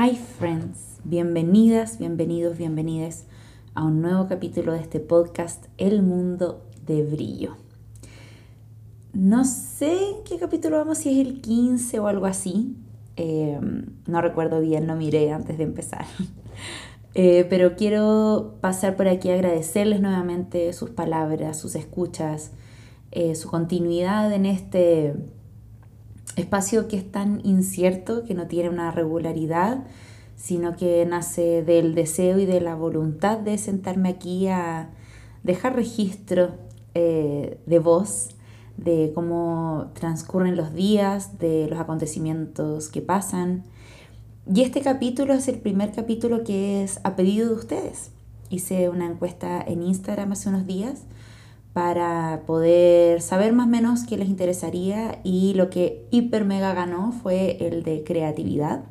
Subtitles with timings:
[0.00, 3.24] Hi friends, bienvenidas, bienvenidos, bienvenidas
[3.74, 7.56] a un nuevo capítulo de este podcast El Mundo de Brillo.
[9.12, 12.76] No sé qué capítulo vamos, si es el 15 o algo así.
[13.16, 13.58] Eh,
[14.06, 16.06] no recuerdo bien, no miré antes de empezar.
[17.14, 22.52] Eh, pero quiero pasar por aquí a agradecerles nuevamente sus palabras, sus escuchas,
[23.10, 25.16] eh, su continuidad en este
[26.38, 29.84] espacio que es tan incierto, que no tiene una regularidad,
[30.36, 34.90] sino que nace del deseo y de la voluntad de sentarme aquí a
[35.42, 36.52] dejar registro
[36.94, 38.30] eh, de voz,
[38.76, 43.64] de cómo transcurren los días, de los acontecimientos que pasan.
[44.52, 48.10] Y este capítulo es el primer capítulo que es a pedido de ustedes.
[48.48, 51.02] Hice una encuesta en Instagram hace unos días
[51.78, 57.12] para poder saber más o menos qué les interesaría y lo que hiper mega ganó
[57.12, 58.82] fue el de creatividad,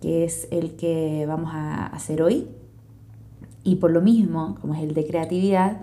[0.00, 2.48] que es el que vamos a hacer hoy.
[3.62, 5.82] Y por lo mismo, como es el de creatividad,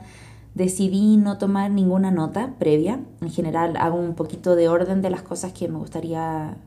[0.53, 3.00] decidí no tomar ninguna nota previa.
[3.22, 6.58] En general hago un poquito de orden de las cosas que me gustaría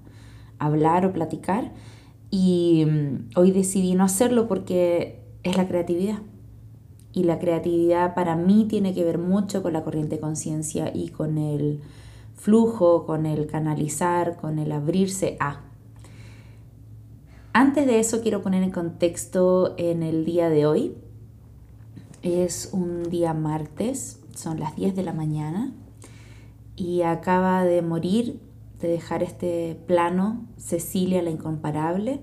[0.59, 1.71] hablar o platicar.
[2.31, 6.21] Y mm, hoy decidí no hacerlo porque es la creatividad.
[7.15, 11.09] Y la creatividad para mí tiene que ver mucho con la corriente de conciencia y
[11.09, 11.81] con el
[12.35, 15.61] flujo, con el canalizar, con el abrirse a.
[17.53, 20.97] Antes de eso quiero poner en contexto en el día de hoy.
[22.23, 25.73] Es un día martes, son las 10 de la mañana
[26.75, 28.41] y acaba de morir,
[28.81, 32.21] de dejar este plano Cecilia la Incomparable,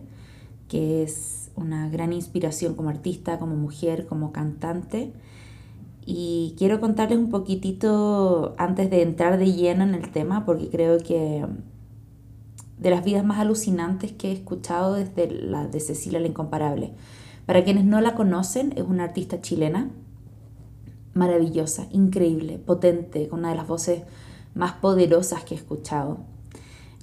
[0.67, 5.13] que es una gran inspiración como artista, como mujer, como cantante.
[6.05, 10.97] Y quiero contarles un poquitito antes de entrar de lleno en el tema, porque creo
[10.97, 11.45] que
[12.77, 16.93] de las vidas más alucinantes que he escuchado desde la de Cecilia la Incomparable.
[17.45, 19.91] Para quienes no la conocen, es una artista chilena,
[21.13, 24.03] maravillosa, increíble, potente, con una de las voces
[24.55, 26.19] más poderosas que he escuchado,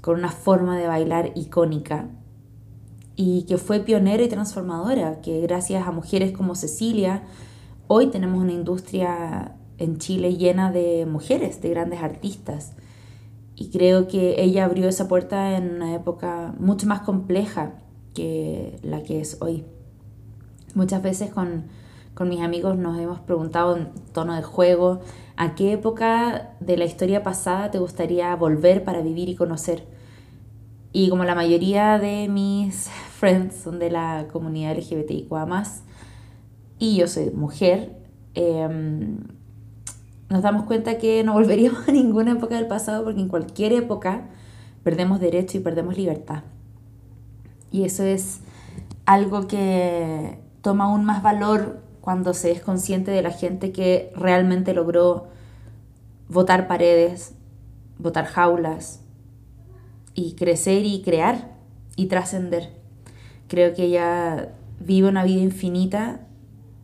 [0.00, 2.08] con una forma de bailar icónica
[3.20, 7.24] y que fue pionera y transformadora, que gracias a mujeres como Cecilia,
[7.88, 12.74] hoy tenemos una industria en Chile llena de mujeres, de grandes artistas.
[13.56, 17.72] Y creo que ella abrió esa puerta en una época mucho más compleja
[18.14, 19.64] que la que es hoy.
[20.76, 21.64] Muchas veces con,
[22.14, 25.00] con mis amigos nos hemos preguntado en tono de juego,
[25.36, 29.88] ¿a qué época de la historia pasada te gustaría volver para vivir y conocer?
[30.92, 35.64] Y como la mayoría de mis friends son de la comunidad LGBTIQA
[36.78, 37.98] y yo soy mujer,
[38.34, 39.18] em,
[40.28, 44.28] nos damos cuenta que no volveríamos a ninguna época del pasado porque en cualquier época
[44.84, 46.44] perdemos derecho y perdemos libertad.
[47.72, 48.40] Y eso es
[49.04, 54.72] algo que toma aún más valor cuando se es consciente de la gente que realmente
[54.74, 55.26] logró
[56.28, 57.34] votar paredes,
[57.98, 59.00] votar jaulas,
[60.14, 61.56] y crecer y crear
[61.94, 62.77] y trascender.
[63.48, 66.20] Creo que ella vive una vida infinita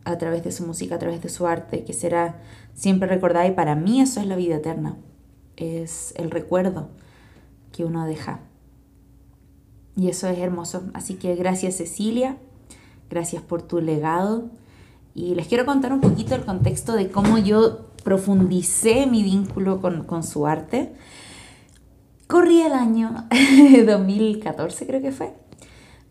[0.03, 2.41] a través de su música, a través de su arte, que será
[2.73, 4.97] siempre recordada y para mí eso es la vida eterna,
[5.55, 6.89] es el recuerdo
[7.71, 8.39] que uno deja.
[9.95, 10.83] Y eso es hermoso.
[10.93, 12.37] Así que gracias Cecilia,
[13.09, 14.49] gracias por tu legado.
[15.13, 20.03] Y les quiero contar un poquito el contexto de cómo yo profundicé mi vínculo con,
[20.03, 20.93] con su arte.
[22.27, 23.27] Corría el año
[23.85, 25.33] 2014 creo que fue,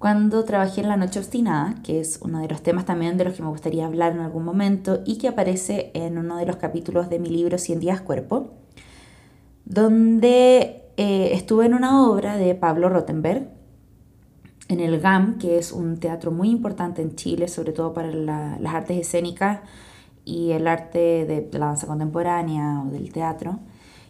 [0.04, 3.32] cuando trabajé en La Noche Obstinada, que es uno de los temas también de los
[3.32, 7.08] que me gustaría hablar en algún momento y que aparece en uno de los capítulos
[7.08, 8.52] de mi libro 100 días cuerpo,
[9.64, 13.48] donde eh, estuve en una obra de Pablo Rottenberg,
[14.68, 18.74] en el GAM, que es un teatro muy importante en Chile, sobre todo para las
[18.74, 19.60] artes escénicas
[20.26, 23.60] y el arte de la danza contemporánea o del teatro.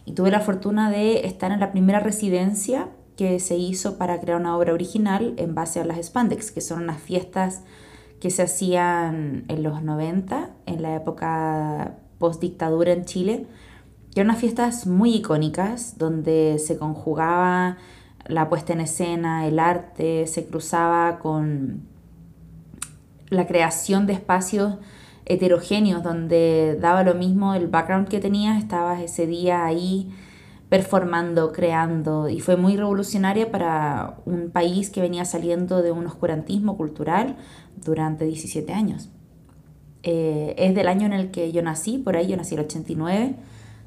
[0.03, 4.39] Y tuve la fortuna de estar en la primera residencia que se hizo para crear
[4.39, 7.63] una obra original en base a las Spandex, que son unas fiestas
[8.19, 13.47] que se hacían en los 90, en la época post-dictadura en Chile,
[14.13, 17.77] que eran unas fiestas muy icónicas, donde se conjugaba
[18.27, 21.81] la puesta en escena, el arte, se cruzaba con
[23.29, 24.75] la creación de espacios
[25.25, 30.11] heterogéneos, donde daba lo mismo el background que tenías, estabas ese día ahí
[30.75, 36.75] performando, creando, y fue muy revolucionaria para un país que venía saliendo de un oscurantismo
[36.75, 37.37] cultural
[37.77, 39.09] durante 17 años.
[40.03, 43.35] Eh, es del año en el que yo nací, por ahí yo nací el 89,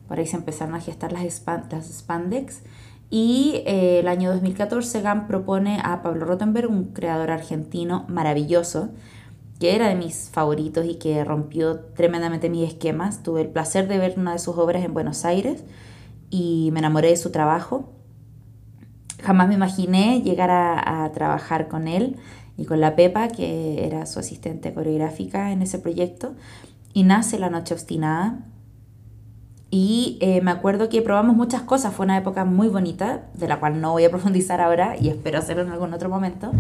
[0.09, 2.63] por ahí se empezaron a gestar las, spandex,
[3.11, 8.89] Y eh, el año 2014 GAM propone a Pablo Rottenberg, un creador argentino maravilloso,
[9.61, 13.23] que era de mis favoritos y que rompió tremendamente mis esquemas.
[13.23, 15.65] Tuve el placer de ver una de sus obras en Buenos Aires
[16.31, 17.93] y me enamoré de su trabajo.
[19.23, 22.17] Jamás me imaginé llegar a, trabajar con él
[22.57, 26.35] y con la Pepa, que era su asistente coreográfica en ese proyecto.
[26.93, 28.41] Y nace La Noche Obstinada.
[29.71, 33.61] Y eh, me acuerdo que probamos muchas cosas, fue una época muy bonita, de la
[33.61, 36.53] cual no voy a profundizar ahora y espero hacerlo en algún otro momento.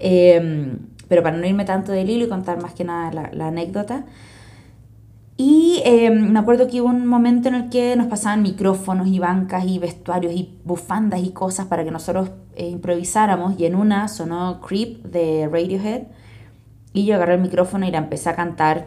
[0.00, 0.76] Eh,
[1.12, 4.06] pero para no irme tanto del hilo y contar más que nada la, anécdota.
[5.44, 9.18] Y eh, me acuerdo que hubo un momento en el que nos pasaban micrófonos y
[9.18, 14.06] bancas y vestuarios y bufandas y cosas para que nosotros eh, improvisáramos y en una
[14.06, 16.02] sonó Creep de Radiohead
[16.92, 18.86] y yo agarré el micrófono y la empecé a cantar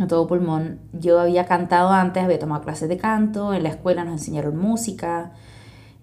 [0.00, 0.80] a todo pulmón.
[0.92, 5.34] Yo había cantado antes, había tomado clases de canto, en la escuela nos enseñaron música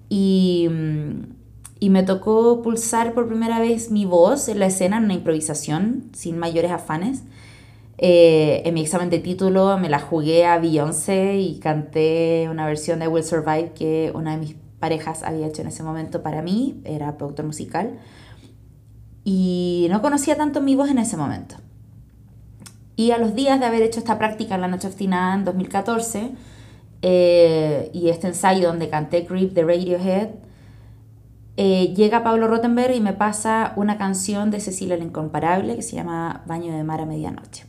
[0.08, 1.38] y mm,
[1.82, 6.06] y me tocó pulsar por primera vez mi voz en la escena en una improvisación
[6.14, 7.24] sin mayores afanes.
[8.00, 13.00] Eh, en mi examen de título me la jugué a Beyoncé y canté una versión
[13.00, 16.80] de Will Survive que una de mis parejas había hecho en ese momento para mí,
[16.86, 18.00] era productor musical.
[19.24, 21.56] Y no conocía tanto mi voz en ese momento.
[22.96, 26.32] Y a los días de haber hecho esta práctica en la Noche Obstinada en 2014
[27.02, 30.30] eh, y este ensayo donde canté Creep de Radiohead,
[31.58, 35.96] eh, llega Pablo Rottenberg y me pasa una canción de Cecilia la Incomparable que se
[35.96, 37.66] llama Baño de Mar a Medianoche.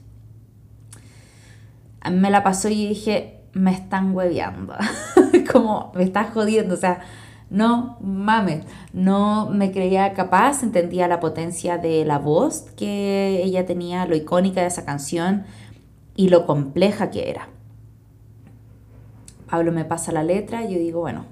[2.10, 4.74] Me la pasó y dije, me están hueveando,
[5.52, 7.00] como me estás jodiendo, o sea,
[7.50, 14.06] no mames, no me creía capaz, entendía la potencia de la voz que ella tenía,
[14.06, 15.44] lo icónica de esa canción
[16.14, 17.48] y lo compleja que era.
[19.48, 21.24] Pablo me pasa la letra y yo digo, bueno,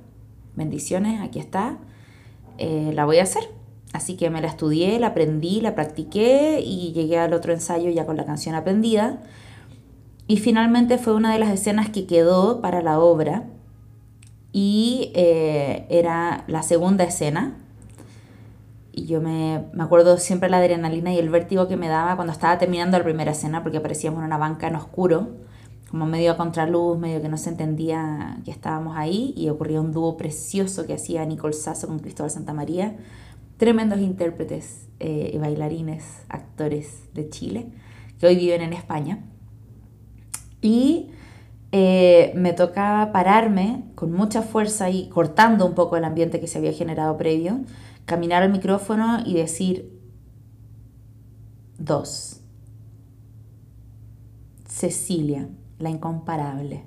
[0.55, 1.77] bendiciones, aquí está
[2.59, 3.45] eh, la voy a hacer.
[3.93, 8.05] Así que me la estudié, la aprendí, la practiqué y llegué al otro ensayo ya
[8.05, 9.23] con la canción aprendida.
[10.27, 13.45] Y finalmente fue una de las escenas que quedó para la obra
[14.53, 17.57] y eh, era la segunda escena.
[18.93, 22.33] Y yo me, me, acuerdo siempre la adrenalina y el vértigo que me daba cuando
[22.33, 25.29] estaba terminando la primera escena porque aparecíamos en una banca en oscuro
[25.91, 29.93] como medio a contraluz, medio que no se entendía que estábamos ahí y ocurría un
[29.93, 32.97] dúo precioso que hacía Nicole Sasso con Cristóbal Santamaría,
[33.57, 37.67] tremendos intérpretes eh, bailarines, actores de Chile,
[38.19, 39.21] que hoy viven en España.
[40.67, 41.13] Y
[41.71, 46.59] eh, me tocaba pararme con mucha fuerza y cortando un poco el ambiente que se
[46.59, 47.61] había generado previo,
[48.05, 49.97] caminar al micrófono y decir
[51.79, 52.41] dos.
[54.67, 55.49] Cecilia
[55.79, 56.83] la incomparable.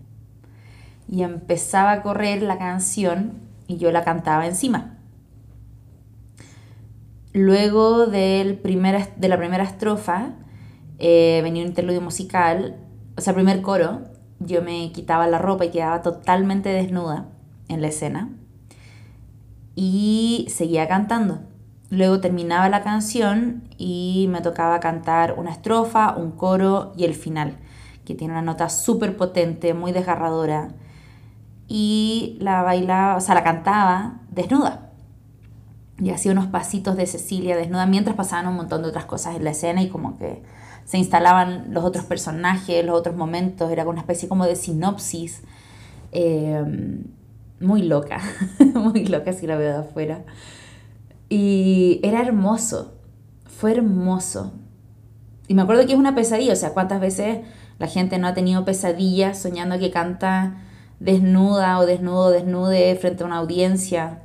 [1.07, 3.35] Y empezaba a correr la canción
[3.65, 4.97] y yo la cantaba encima.
[7.31, 10.33] Luego del de la primera estrofa
[10.97, 12.75] eh, venía un interludio musical,
[13.19, 14.03] o sea, el primer coro,
[14.39, 17.25] yo me quitaba la ropa y quedaba totalmente desnuda
[17.67, 18.29] en la escena
[19.75, 21.41] y seguía cantando.
[21.89, 27.57] Luego terminaba la canción y me tocaba cantar una estrofa, un coro y el final
[28.05, 30.69] que tiene una nota súper potente, muy desgarradora,
[31.67, 34.91] y la bailaba, o sea, la cantaba desnuda.
[35.99, 39.43] Y hacía unos pasitos de Cecilia desnuda mientras pasaban un montón de otras cosas en
[39.43, 40.41] la escena y como que
[40.89, 45.43] se instalaban los otros personajes, los otros momentos, era una especie como de sinopsis.
[46.11, 46.63] Eh,
[47.59, 48.19] muy loca,
[48.73, 50.23] muy loca si la veo de afuera.
[51.29, 52.95] Y era hermoso,
[53.45, 54.53] fue hermoso.
[55.47, 57.41] Y me acuerdo que es una pesadilla, o sea, cuántas veces
[57.77, 60.57] la gente no ha tenido pesadillas soñando que canta
[60.99, 64.23] desnuda o desnudo, desnude frente a una audiencia.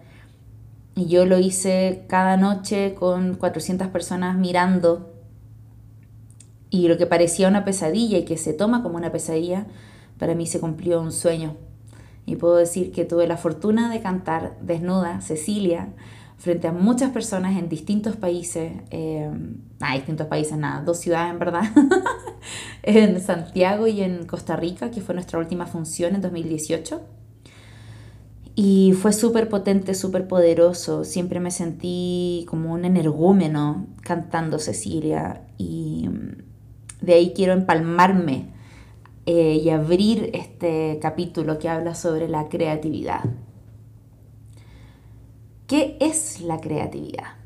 [0.95, 5.14] Y yo lo hice cada noche con 400 personas mirando.
[6.75, 9.69] Y lo que parecía una pesadilla y que se toma como una pesadilla,
[10.19, 11.57] para mí se cumplió un sueño.
[12.27, 15.91] Y puedo decir que tuve la fortuna de cantar desnuda, Cecilia,
[16.37, 19.31] frente a muchas personas en distintos países, eh,
[19.93, 21.63] distintos países, nada, dos ciudades en verdad,
[22.83, 27.03] en Santiago y en Costa Rica, que fue nuestra última función en 2018.
[28.57, 31.05] Y fue súper potente, súper poderoso.
[31.05, 35.43] Siempre me sentí como un energúmeno cantando Cecilia.
[35.57, 36.09] Y
[37.05, 38.53] de ahí quiero empalmarme
[39.27, 43.25] eh, y abrir este capítulo que habla sobre la creatividad.
[45.67, 47.37] ¿Qué es la creatividad?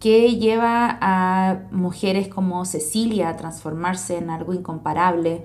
[0.00, 5.44] ¿Qué lleva a mujeres como Cecilia a transformarse en algo incomparable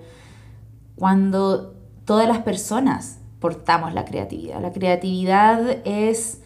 [0.96, 1.74] cuando
[2.06, 4.62] todas las personas portamos la creatividad.
[4.62, 6.42] La creatividad es,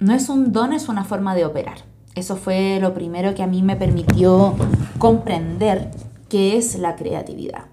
[0.00, 1.87] no es un don, es una forma de operar.
[2.18, 4.56] Eso fue lo primero que a mí me permitió
[4.98, 5.92] comprender
[6.28, 7.66] qué es la creatividad.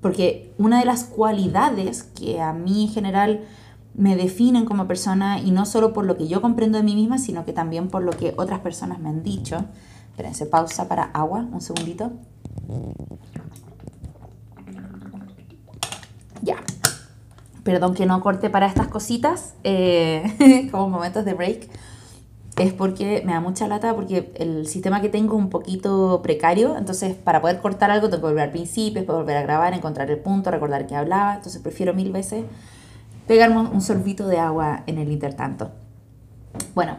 [0.00, 3.40] Porque una de las cualidades que a mí en general
[3.94, 7.18] me definen como persona, y no solo por lo que yo comprendo de mí misma,
[7.18, 9.64] sino que también por lo que otras personas me han dicho.
[10.10, 12.12] Espérense, pausa para agua, un segundito.
[16.42, 16.58] Ya.
[17.64, 21.68] Perdón que no corte para estas cositas, eh, como momentos de break.
[22.56, 26.76] Es porque me da mucha lata, porque el sistema que tengo es un poquito precario.
[26.76, 30.18] Entonces, para poder cortar algo, tengo que volver al principio, volver a grabar, encontrar el
[30.18, 31.34] punto, recordar que hablaba.
[31.34, 32.44] Entonces, prefiero mil veces
[33.26, 35.70] pegarme un sorbito de agua en el intertanto.
[36.74, 36.96] Bueno,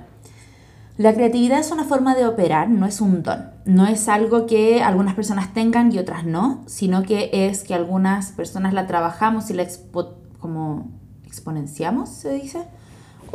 [0.97, 3.51] la creatividad es una forma de operar, no es un don.
[3.65, 8.31] No es algo que algunas personas tengan y otras no, sino que es que algunas
[8.31, 9.67] personas la trabajamos y la
[10.39, 10.91] como
[11.25, 12.65] exponenciamos, se dice,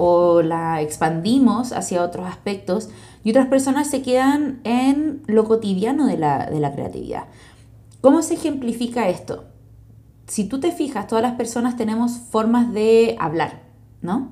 [0.03, 2.89] o la expandimos hacia otros aspectos
[3.23, 7.25] y otras personas se quedan en lo cotidiano de la, de la creatividad.
[8.01, 9.45] ¿Cómo se ejemplifica esto?
[10.31, 13.63] si tú te fijas, todas las personas tenemos formas de hablar,
[14.01, 14.31] ¿no?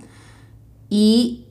[0.88, 1.48] Y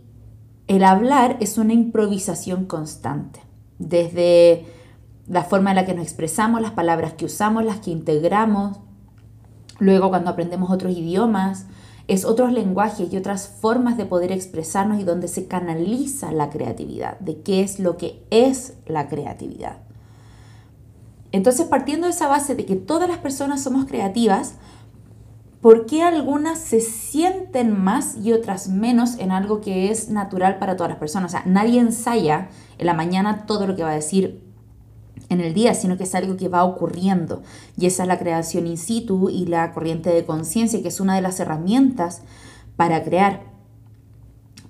[0.68, 3.42] el hablar es una improvisación constante,
[3.78, 4.66] desde
[5.28, 8.80] la forma en la que nos expresamos, las palabras que usamos, las que integramos,
[9.80, 11.66] luego cuando aprendemos otros idiomas,
[12.08, 17.20] es otros lenguajes y otras formas de poder expresarnos y donde se canaliza la creatividad,
[17.20, 19.80] de qué es lo que es la creatividad.
[21.34, 24.54] Entonces, partiendo de esa base de que todas las personas somos creativas,
[25.60, 30.78] ¿por qué algunas se sienten más y otras menos en algo que es natural para
[30.78, 31.34] todas las personas?
[31.34, 32.48] O sea, nadie ensaya
[32.78, 34.47] en la mañana todo lo que va a decir
[35.30, 37.44] en el día, sino que es algo que va ocurriendo.
[37.78, 41.16] Y esa es la creación in situ y la corriente de conciencia, que es una
[41.16, 42.22] de las herramientas
[42.76, 43.44] para crear.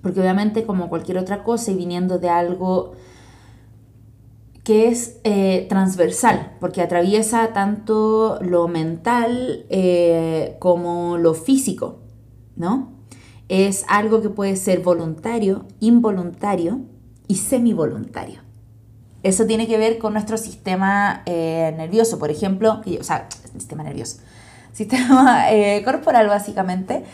[0.02, 2.92] Porque obviamente como cualquier otra cosa y viniendo de algo
[4.64, 12.00] que es eh, transversal, porque atraviesa tanto lo mental eh, como lo físico,
[12.54, 12.92] ¿no?
[13.48, 16.82] Es algo que puede ser voluntario, involuntario
[17.28, 18.47] y semivoluntario.
[19.22, 24.18] Eso tiene que ver con nuestro sistema eh, nervioso, por ejemplo, o sea, sistema nervioso,
[24.72, 25.46] sistema
[25.84, 27.04] corporal básicamente,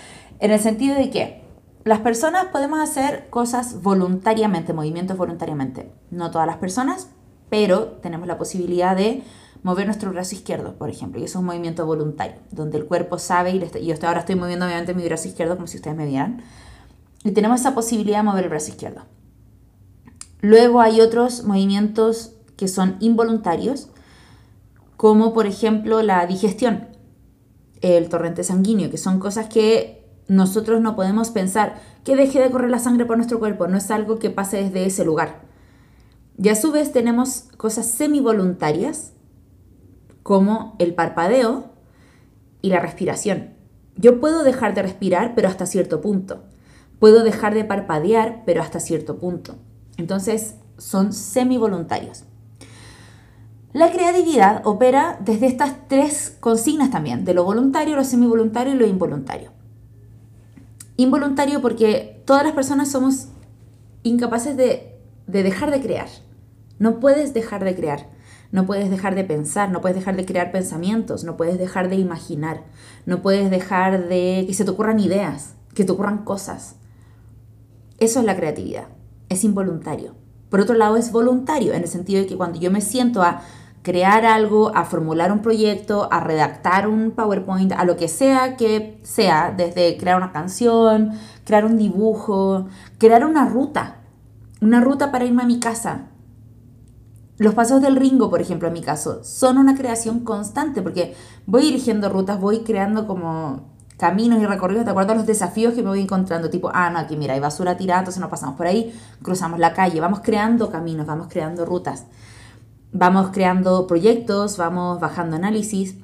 [0.41, 1.45] en el sentido de que
[1.85, 5.93] las personas podemos hacer cosas voluntariamente, movimientos voluntariamente.
[6.11, 7.09] No todas las personas,
[7.51, 9.23] pero tenemos la posibilidad de
[9.63, 13.19] mover nuestro brazo izquierdo, por ejemplo, y eso es un movimiento voluntario, donde el cuerpo
[13.19, 16.43] sabe, y, yo ahora estoy moviendo obviamente mi brazo izquierdo como si ustedes me vieran,
[17.23, 19.03] y tenemos esa posibilidad de mover el brazo izquierdo.
[20.45, 23.89] Luego hay otros movimientos que son involuntarios,
[24.99, 26.89] como por ejemplo la digestión,
[27.81, 32.69] el torrente sanguíneo, que son cosas que nosotros no podemos pensar que deje de correr
[32.69, 35.41] la sangre por nuestro cuerpo, no es algo que pase desde ese lugar.
[36.37, 39.15] Y a su vez tenemos cosas semi-voluntarias
[40.23, 41.71] como el parpadeo
[42.61, 43.55] y la respiración.
[43.97, 46.45] Yo puedo dejar de respirar, pero hasta cierto punto.
[46.99, 49.57] Puedo dejar de parpadear, pero hasta cierto punto.
[49.97, 52.25] Entonces, son semi-voluntarios.
[53.73, 58.87] La creatividad opera desde estas tres consignas también, de lo voluntario, lo semi-voluntario y lo
[58.87, 59.53] involuntario.
[60.97, 63.29] Involuntario porque todas las personas somos
[64.05, 64.95] incapaces de
[65.27, 66.09] de dejar de crear.
[66.79, 68.09] No puedes dejar de crear.
[68.53, 71.97] No puedes dejar de pensar, no puedes dejar de crear pensamientos, no puedes dejar de
[71.97, 72.63] imaginar,
[73.05, 76.77] no puedes dejar de que se te ocurran ideas, que te ocurran cosas.
[77.99, 78.87] Eso es la creatividad,
[79.29, 80.15] es involuntario.
[80.51, 83.43] Por otro lado, es voluntario, en el sentido de que cuando yo me siento a
[83.85, 88.99] crear algo, a formular un proyecto, a redactar un PowerPoint, a lo que sea que
[89.03, 91.13] sea, desde crear una canción,
[91.45, 92.67] crear un dibujo,
[92.99, 94.01] crear una ruta,
[94.63, 96.09] una ruta para irme a mi casa.
[97.37, 101.15] Los pasos del Ringo, por ejemplo, en mi caso, son una creación constante porque
[101.45, 105.83] voy eligiendo rutas, voy creando como caminos y recorridos de acuerdo a los desafíos que
[105.83, 106.51] me voy encontrando.
[106.51, 109.73] Tipo, ah, no, aquí mira, hay basura tirada, entonces nos pasamos por ahí, cruzamos la
[109.73, 112.05] calle, vamos creando caminos, vamos creando rutas,
[112.93, 115.97] vamos creando proyectos, vamos bajando análisis.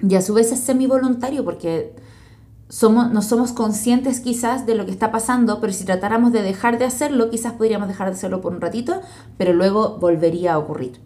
[0.00, 1.96] Y a su vez es semi voluntario porque
[2.68, 6.78] somos, no somos conscientes quizás de lo que está pasando, pero si tratáramos de dejar
[6.78, 9.00] de hacerlo, quizás podríamos dejar de hacerlo por un ratito,
[9.36, 11.00] pero luego volvería a ocurrir.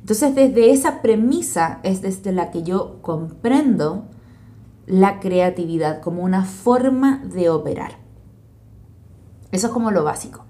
[0.00, 4.08] Entonces, desde esa premisa es desde la que yo comprendo
[4.92, 7.92] la creatividad como una forma de operar.
[9.50, 10.44] Eso es como lo básico.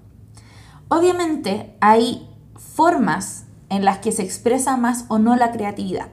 [0.89, 6.09] Obviamente hay formas en las que se expresa más o no la creatividad.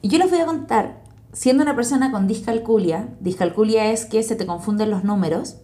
[0.00, 1.02] Y yo les voy a contar
[1.32, 5.56] siendo una persona con discalculia, discalculia es que se te confunden los números,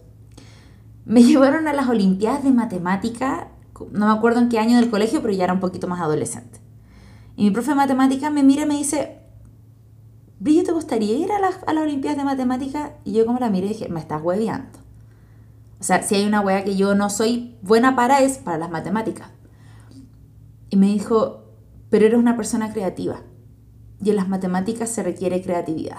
[1.05, 3.47] me llevaron a las Olimpiadas de Matemática,
[3.91, 6.59] no me acuerdo en qué año del colegio, pero ya era un poquito más adolescente.
[7.37, 9.21] Y mi profe de matemática me mira y me dice,
[10.39, 12.93] Brillo, ¿te gustaría ir a las, a las Olimpiadas de Matemática?
[13.03, 14.79] Y yo como la miré dije, me estás hueveando.
[15.79, 18.69] O sea, si hay una hueá que yo no soy buena para es para las
[18.69, 19.29] matemáticas.
[20.69, 21.43] Y me dijo,
[21.89, 23.21] pero eres una persona creativa.
[24.03, 25.97] Y en las matemáticas se requiere creatividad.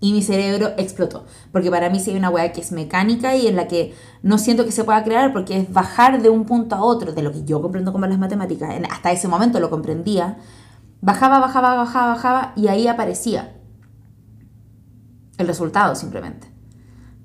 [0.00, 1.26] Y mi cerebro explotó.
[1.50, 4.38] Porque para mí si hay una hueá que es mecánica y en la que no
[4.38, 7.32] siento que se pueda crear porque es bajar de un punto a otro, de lo
[7.32, 8.74] que yo comprendo como las matemáticas.
[8.90, 10.38] Hasta ese momento lo comprendía.
[11.00, 13.54] Bajaba, bajaba, bajaba, bajaba y ahí aparecía
[15.38, 16.48] el resultado simplemente.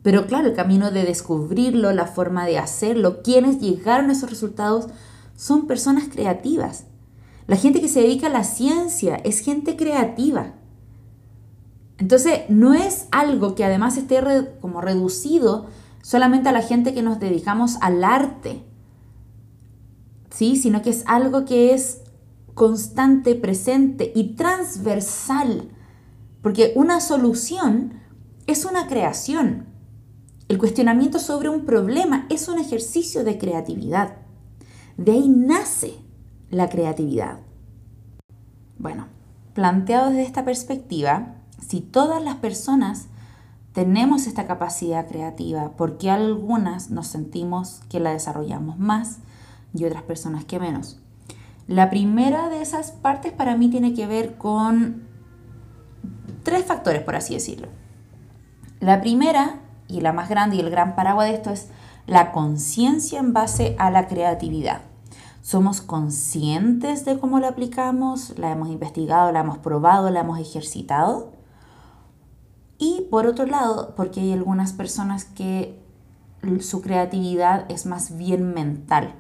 [0.03, 4.87] Pero claro, el camino de descubrirlo, la forma de hacerlo, quienes llegaron a esos resultados
[5.35, 6.85] son personas creativas.
[7.47, 10.53] La gente que se dedica a la ciencia es gente creativa.
[11.97, 14.21] Entonces, no es algo que además esté
[14.61, 15.67] como reducido
[16.01, 18.63] solamente a la gente que nos dedicamos al arte,
[20.29, 20.57] ¿sí?
[20.57, 22.02] Sino que es algo que es
[22.53, 25.69] constante, presente y transversal.
[26.41, 27.93] Porque una solución
[28.47, 29.67] es una creación.
[30.49, 34.17] El cuestionamiento sobre un problema es un ejercicio de creatividad.
[34.97, 35.95] De ahí nace
[36.49, 37.39] la creatividad.
[38.77, 39.07] Bueno,
[39.53, 43.07] planteado desde esta perspectiva, si todas las personas
[43.71, 49.19] tenemos esta capacidad creativa, ¿por qué algunas nos sentimos que la desarrollamos más
[49.73, 51.02] y otras personas que menos?
[51.67, 55.07] La primera de esas partes para mí tiene que ver con
[56.43, 57.69] tres factores, por así decirlo.
[58.81, 61.69] La primera, y la más grande y el gran paraguas de esto, es
[62.05, 64.81] la conciencia en base a la creatividad.
[65.41, 71.31] Somos conscientes de cómo la aplicamos, la hemos investigado, la hemos probado, la hemos ejercitado.
[72.77, 75.81] Y por otro lado, porque hay algunas personas que
[76.59, 79.15] su creatividad es más bien mental,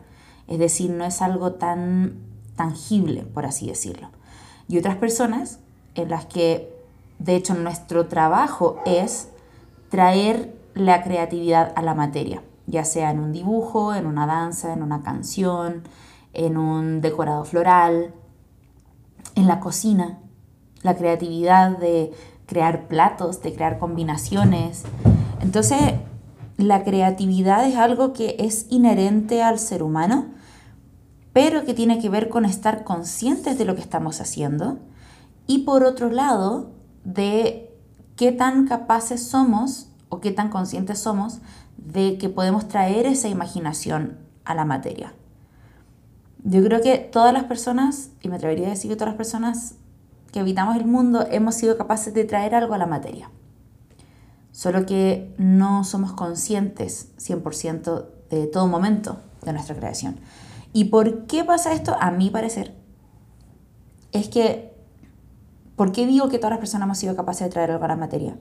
[0.47, 4.09] es decir, no es algo tan tangible, por así decirlo.
[4.67, 5.59] Y otras personas
[5.95, 6.73] en las que,
[7.19, 9.29] de hecho, nuestro trabajo es
[9.89, 14.81] traer la creatividad a la materia, ya sea en un dibujo, en una danza, en
[14.81, 15.83] una canción,
[16.33, 18.13] en un decorado floral,
[19.35, 20.19] en la cocina,
[20.81, 22.11] la creatividad de
[22.45, 24.83] crear platos, de crear combinaciones.
[25.41, 25.93] Entonces,
[26.57, 30.25] la creatividad es algo que es inherente al ser humano
[31.33, 34.77] pero que tiene que ver con estar conscientes de lo que estamos haciendo
[35.47, 36.71] y por otro lado
[37.03, 37.75] de
[38.15, 41.39] qué tan capaces somos o qué tan conscientes somos
[41.77, 45.13] de que podemos traer esa imaginación a la materia.
[46.43, 49.75] Yo creo que todas las personas, y me atrevería a decir que todas las personas
[50.31, 53.29] que habitamos el mundo hemos sido capaces de traer algo a la materia.
[54.51, 60.17] Solo que no somos conscientes 100% de todo momento de nuestra creación.
[60.73, 61.95] ¿Y por qué pasa esto?
[61.99, 62.73] A mi parecer,
[64.11, 64.73] es que,
[65.75, 67.95] ¿por qué digo que todas las personas hemos sido capaces de traer algo a la
[67.95, 68.35] materia?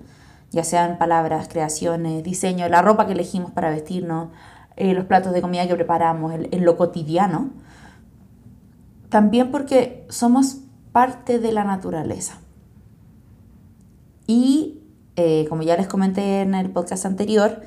[0.51, 4.29] Ya sean palabras, creaciones, diseño, la ropa que elegimos para vestirnos,
[4.77, 7.51] eh, los platos de comida que preparamos, en lo cotidiano.
[9.11, 10.59] También porque somos
[10.92, 12.38] parte de la naturaleza.
[14.27, 14.83] Y
[15.16, 17.62] eh, como ya les comenté en el podcast anterior,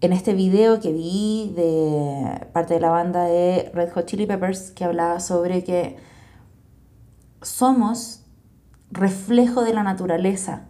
[0.00, 4.70] en este video que vi de parte de la banda de Red Hot Chili Peppers
[4.72, 5.96] que hablaba sobre que
[7.42, 8.22] somos
[8.90, 10.68] reflejo de la naturaleza.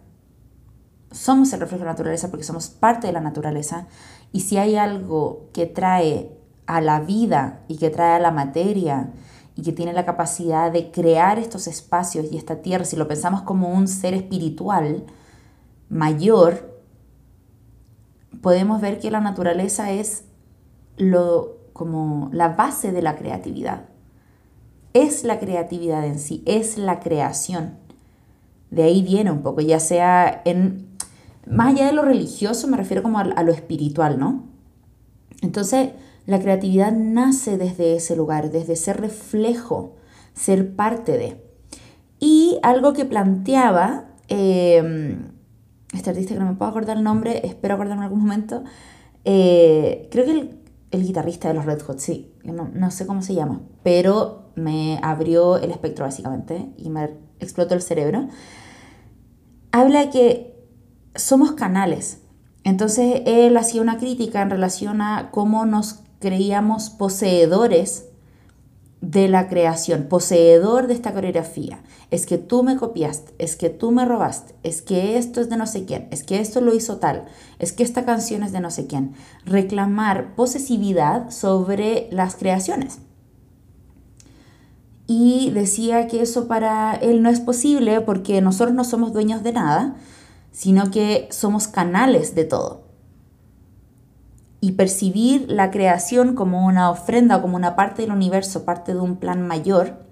[1.11, 3.87] Somos el reflejo de la naturaleza porque somos parte de la naturaleza
[4.31, 9.11] y si hay algo que trae a la vida y que trae a la materia
[9.55, 13.41] y que tiene la capacidad de crear estos espacios y esta tierra, si lo pensamos
[13.41, 15.05] como un ser espiritual
[15.89, 16.76] mayor,
[18.41, 20.25] podemos ver que la naturaleza es
[20.97, 23.85] lo, como la base de la creatividad.
[24.93, 27.75] Es la creatividad en sí, es la creación.
[28.71, 30.87] De ahí viene un poco, ya sea en,
[31.45, 34.43] más allá de lo religioso, me refiero como a, a lo espiritual, ¿no?
[35.41, 35.91] Entonces,
[36.25, 39.95] la creatividad nace desde ese lugar, desde ser reflejo,
[40.33, 41.41] ser parte de.
[42.19, 45.17] Y algo que planteaba, eh,
[45.97, 48.63] este artista que no me puedo acordar el nombre, espero acordarme en algún momento,
[49.25, 50.59] eh, creo que el,
[50.91, 54.99] el, guitarrista de los Red Hot, sí, no, no, sé cómo se llama, pero me
[55.03, 58.27] abrió el espectro básicamente y me explotó el cerebro.
[59.71, 60.57] Habla que
[61.15, 62.21] somos canales.
[62.63, 68.06] Entonces él hacía una crítica en relación a cómo nos creíamos poseedores
[69.01, 71.79] de la creación, poseedor de esta coreografía.
[72.09, 75.57] Es que tú me copiaste, es que tú me robaste, es que esto es de
[75.57, 77.25] no sé quién, es que esto lo hizo tal,
[77.59, 79.13] es que esta canción es de no sé quién.
[79.45, 82.99] Reclamar posesividad sobre las creaciones.
[85.05, 89.53] Y decía que eso para él no es posible porque nosotros no somos dueños de
[89.53, 89.95] nada,
[90.51, 92.86] sino que somos canales de todo
[94.59, 99.17] y percibir la creación como una ofrenda, como una parte del universo, parte de un
[99.17, 100.05] plan mayor,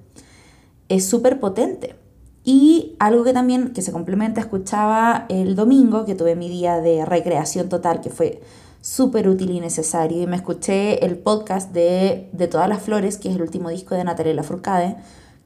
[0.90, 1.96] es súper potente.
[2.44, 7.04] Y algo que también, que se complementa, escuchaba el domingo, que tuve mi día de
[7.04, 8.42] recreación total, que fue
[8.82, 13.30] súper útil y necesario, y me escuché el podcast de, de Todas las Flores, que
[13.30, 14.98] es el último disco de Natalia Lafourcade,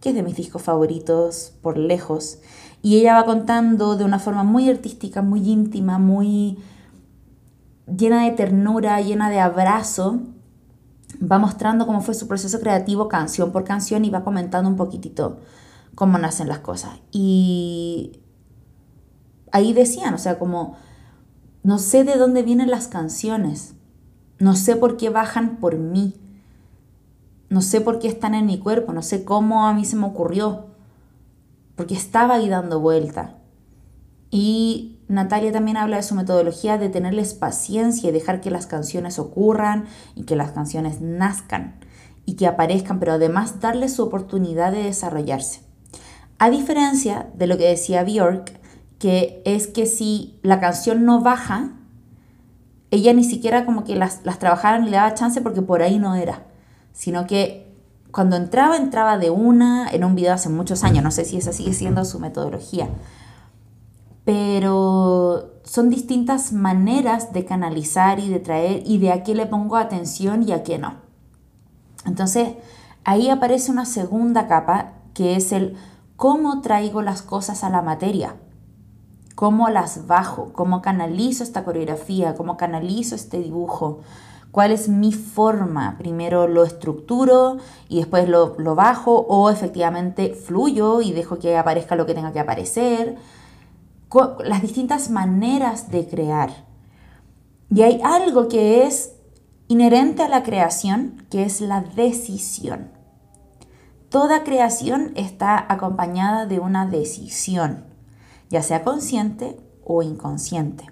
[0.02, 2.40] que es de mis discos favoritos por lejos,
[2.82, 6.58] y ella va contando de una forma muy artística, muy íntima, muy
[7.96, 10.22] llena de ternura, llena de abrazo,
[11.20, 15.40] va mostrando cómo fue su proceso creativo canción por canción y va comentando un poquitito
[15.96, 16.92] cómo nacen las cosas.
[17.12, 18.20] Y
[19.52, 20.78] ahí decían, o sea, como,
[21.64, 23.76] no sé de dónde vienen las canciones,
[24.40, 26.16] no sé por qué bajan por mí,
[27.50, 30.06] no sé por qué están en mi cuerpo, no sé cómo a mí se me
[30.06, 30.68] ocurrió,
[31.76, 33.36] porque estaba ahí dando vuelta.
[34.32, 39.18] Y Natalia también habla de su metodología de tenerles paciencia y dejar que las canciones
[39.18, 41.80] ocurran y que las canciones nazcan
[42.26, 45.62] y que aparezcan, pero además darles su oportunidad de desarrollarse.
[46.38, 48.60] A diferencia de lo que decía Bjork,
[49.00, 51.72] que es que si la canción no baja,
[52.92, 55.98] ella ni siquiera como que las, las trabajara ni le daba chance porque por ahí
[55.98, 56.44] no era,
[56.94, 57.74] sino que
[58.12, 61.52] cuando entraba, entraba de una en un video hace muchos años, no sé si esa
[61.52, 62.90] sigue siendo su metodología,
[64.30, 69.76] pero son distintas maneras de canalizar y de traer y de a qué le pongo
[69.76, 70.98] atención y a qué no.
[72.06, 72.50] Entonces,
[73.04, 75.78] ahí aparece una segunda capa que es el
[76.16, 78.36] cómo traigo las cosas a la materia,
[79.34, 84.02] cómo las bajo, cómo canalizo esta coreografía, cómo canalizo este dibujo,
[84.52, 85.96] cuál es mi forma.
[85.98, 91.96] Primero lo estructuro y después lo, lo bajo o efectivamente fluyo y dejo que aparezca
[91.96, 93.18] lo que tenga que aparecer
[94.44, 96.66] las distintas maneras de crear.
[97.70, 99.16] Y hay algo que es
[99.68, 102.92] inherente a la creación, que es la decisión.
[104.10, 107.86] Toda creación está acompañada de una decisión,
[108.50, 110.86] ya sea consciente o inconsciente.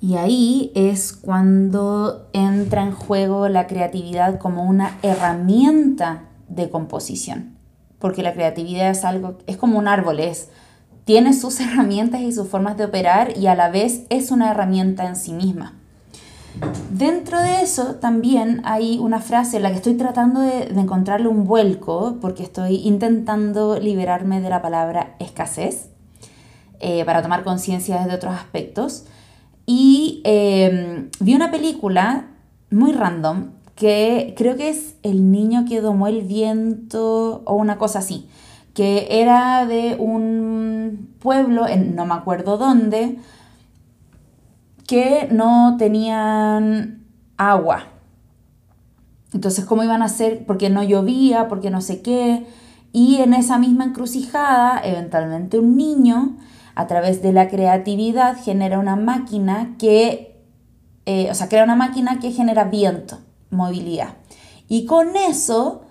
[0.00, 7.56] Y ahí es cuando entra en juego la creatividad como una herramienta de composición.
[7.98, 10.48] Porque la creatividad es algo, es como un árbol, es
[11.04, 15.06] tiene sus herramientas y sus formas de operar y a la vez es una herramienta
[15.06, 15.74] en sí misma.
[16.90, 21.44] Dentro de eso también hay una frase en la que estoy tratando de, encontrarle un
[21.44, 25.88] vuelco porque estoy intentando liberarme de la palabra escasez
[26.80, 29.04] eh, para tomar conciencia desde otros aspectos.
[29.64, 32.26] Y em, vi una película
[32.70, 38.00] muy random que creo que es El niño que domó el viento o una cosa
[38.00, 38.28] así
[38.74, 43.18] que era de un pueblo, en no me acuerdo dónde,
[44.86, 47.04] que no tenían
[47.36, 47.84] agua.
[49.32, 50.44] Entonces, ¿cómo iban a hacer?
[50.46, 52.46] Porque no llovía, porque no sé qué.
[52.92, 56.36] Y en esa misma encrucijada, eventualmente un niño,
[56.74, 60.42] a través de la creatividad, genera una máquina que,
[61.06, 63.18] eh, o sea, crea una máquina que genera viento,
[63.50, 64.14] movilidad.
[64.68, 65.81] Y con eso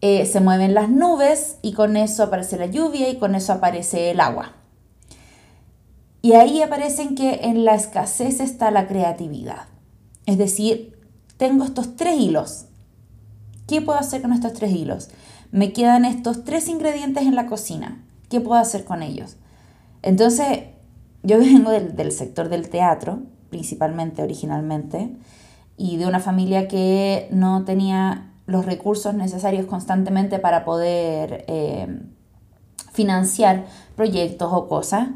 [0.00, 4.10] eh, se mueven las nubes y con eso aparece la lluvia y con eso aparece
[4.10, 4.52] el agua.
[6.22, 9.68] Y ahí aparecen que en la escasez está la creatividad.
[10.26, 10.98] Es decir,
[11.36, 12.66] tengo estos tres hilos.
[13.66, 15.08] ¿Qué puedo hacer con estos tres hilos?
[15.50, 18.04] Me quedan estos tres ingredientes en la cocina.
[18.28, 19.36] ¿Qué puedo hacer con ellos?
[20.02, 20.60] Entonces,
[21.22, 25.16] yo vengo del, del sector del teatro, principalmente, originalmente,
[25.76, 32.00] y de una familia que no tenía los recursos necesarios constantemente para poder eh,
[32.92, 35.08] financiar proyectos o cosas.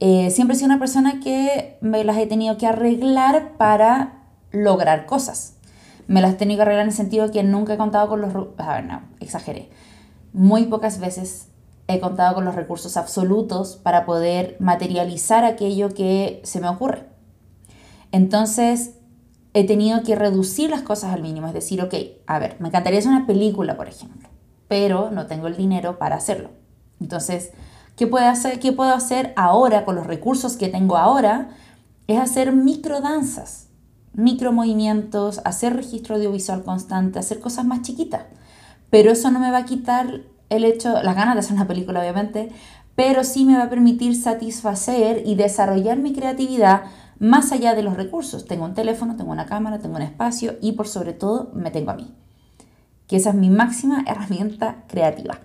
[0.00, 5.04] Eh, siempre he sido una persona que me las he tenido que arreglar para lograr
[5.04, 5.56] cosas.
[6.06, 8.34] Me las he tenido que arreglar en el sentido que nunca he contado con los...
[8.56, 9.68] A ver, no, exageré.
[10.32, 11.48] Muy pocas veces
[11.86, 17.04] he contado con los recursos absolutos para poder materializar aquello que se me ocurre.
[18.10, 18.94] Entonces,
[19.52, 21.46] he tenido que reducir las cosas al mínimo.
[21.46, 21.94] Es decir, ok,
[22.26, 24.28] a ver, me encantaría hacer una película, por ejemplo,
[24.68, 26.50] pero no tengo el dinero para hacerlo.
[27.00, 27.50] Entonces,
[27.96, 31.50] ¿qué puedo hacer, qué puedo hacer ahora con los recursos que tengo ahora?
[32.06, 33.68] Es hacer microdanzas,
[34.12, 38.22] micromovimientos, hacer registro audiovisual constante, hacer cosas más chiquitas.
[38.90, 42.00] pero eso no me va a quitar el hecho, las ganas de hacer una película
[42.00, 42.50] obviamente,
[42.96, 46.82] pero sí me va a permitir satisfacer y desarrollar mi creatividad
[47.20, 48.46] más allá de los recursos.
[48.46, 51.92] Tengo un teléfono, tengo una cámara, tengo un espacio y por sobre todo me tengo
[51.92, 52.12] a mí,
[53.06, 55.38] que esa es mi máxima herramienta creativa.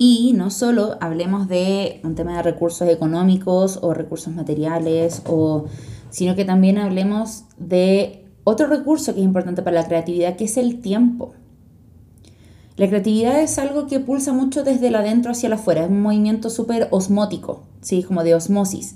[0.00, 5.64] Y no solo hablemos de un tema de recursos económicos o recursos materiales, o,
[6.08, 10.56] sino que también hablemos de otro recurso que es importante para la creatividad, que es
[10.56, 11.34] el tiempo.
[12.76, 16.00] La creatividad es algo que pulsa mucho desde el adentro hacia el afuera, es un
[16.00, 18.04] movimiento súper osmótico, ¿sí?
[18.04, 18.94] como de osmosis,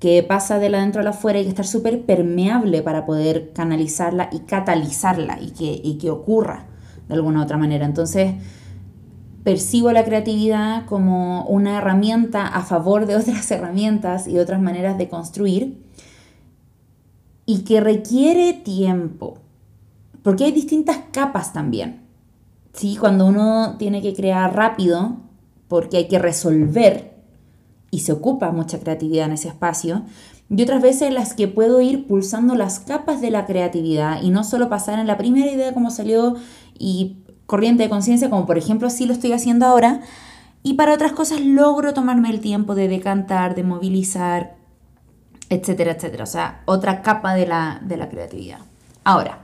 [0.00, 4.30] que pasa del adentro al afuera y hay que estar súper permeable para poder canalizarla
[4.32, 6.66] y catalizarla y que, y que ocurra
[7.06, 7.84] de alguna u otra manera.
[7.84, 8.32] Entonces,
[9.44, 15.08] percibo la creatividad como una herramienta a favor de otras herramientas y otras maneras de
[15.10, 15.84] construir
[17.44, 19.38] y que requiere tiempo,
[20.22, 22.00] porque hay distintas capas también.
[22.72, 22.96] ¿sí?
[22.96, 25.16] Cuando uno tiene que crear rápido,
[25.68, 27.19] porque hay que resolver
[27.90, 30.02] y se ocupa mucha creatividad en ese espacio,
[30.48, 34.42] y otras veces las que puedo ir pulsando las capas de la creatividad y no
[34.42, 36.34] solo pasar en la primera idea como salió
[36.76, 40.00] y corriente de conciencia, como por ejemplo si lo estoy haciendo ahora,
[40.62, 44.56] y para otras cosas logro tomarme el tiempo de decantar, de movilizar,
[45.48, 46.24] etcétera, etcétera.
[46.24, 48.58] O sea, otra capa de la, de la creatividad.
[49.04, 49.40] Ahora,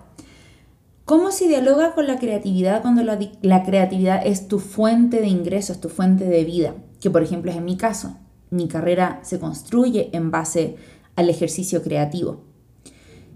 [1.05, 5.81] ¿cómo se dialoga con la creatividad cuando la, la creatividad es tu fuente de ingresos,
[5.81, 6.75] tu fuente de vida?
[7.01, 8.17] Que por ejemplo es en mi caso.
[8.51, 10.77] Mi carrera se construye en base
[11.17, 12.45] al ejercicio creativo.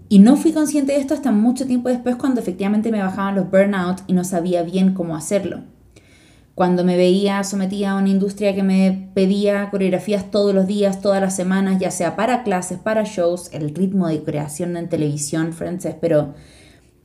[0.09, 3.49] Y no fui consciente de esto hasta mucho tiempo después cuando efectivamente me bajaban los
[3.49, 5.61] burnout y no sabía bien cómo hacerlo.
[6.53, 11.21] Cuando me veía sometida a una industria que me pedía coreografías todos los días, todas
[11.21, 15.95] las semanas, ya sea para clases, para shows, el ritmo de creación en televisión, Frances,
[15.99, 16.33] pero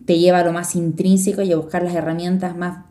[0.04, 2.86] te lleva a lo más intrínseco y a buscar las herramientas más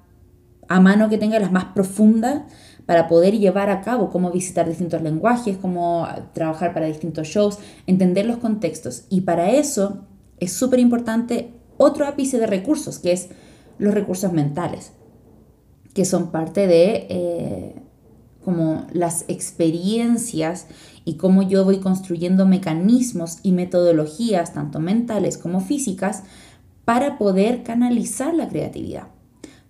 [0.67, 2.43] a mano que tenga, las más profundas,
[2.85, 8.25] para poder llevar a cabo cómo visitar distintos lenguajes, cómo trabajar para distintos shows, entender
[8.25, 9.05] los contextos.
[9.09, 10.05] Y para eso
[10.39, 13.29] es súper importante otro ápice de recursos, que es
[13.77, 14.93] los recursos mentales,
[15.93, 17.75] que son parte de eh,
[18.43, 20.67] como las experiencias
[21.03, 26.23] y cómo yo voy construyendo mecanismos y metodologías, tanto mentales como físicas,
[26.85, 29.07] para poder canalizar la creatividad.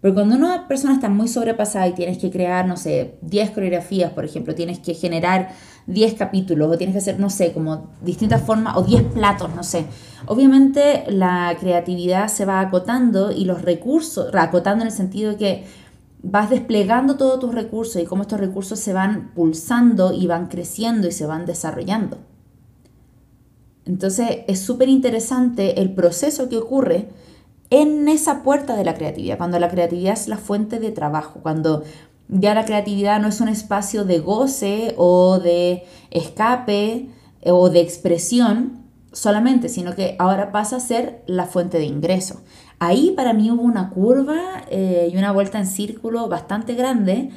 [0.06, 4.12] Porque cuando una persona está muy sobrepasada y tienes que crear, no sé, 10 coreografías,
[4.12, 5.50] por ejemplo, tienes que generar
[5.88, 9.64] 10 capítulos o tienes que hacer, no sé, como distintas formas o 10 platos, no
[9.64, 9.88] sé.
[10.28, 15.64] Obviamente la creatividad se va acotando y los recursos, acotando en el sentido de que
[16.22, 21.08] vas desplegando todos tus recursos y cómo estos recursos se van pulsando y van creciendo
[21.08, 22.20] y se van desarrollando.
[23.86, 27.10] Entonces es súper interesante el proceso que ocurre
[27.70, 31.84] en esa puerta de la creatividad, cuando la creatividad es la fuente de trabajo, cuando
[32.28, 37.10] ya la creatividad no es un espacio de goce o de escape
[37.42, 42.42] eh, o de expresión solamente, sino que ahora pasa a ser la fuente de ingreso.
[42.80, 47.30] Ahí para mí hubo una curva eh, y una vuelta en círculo bastante grande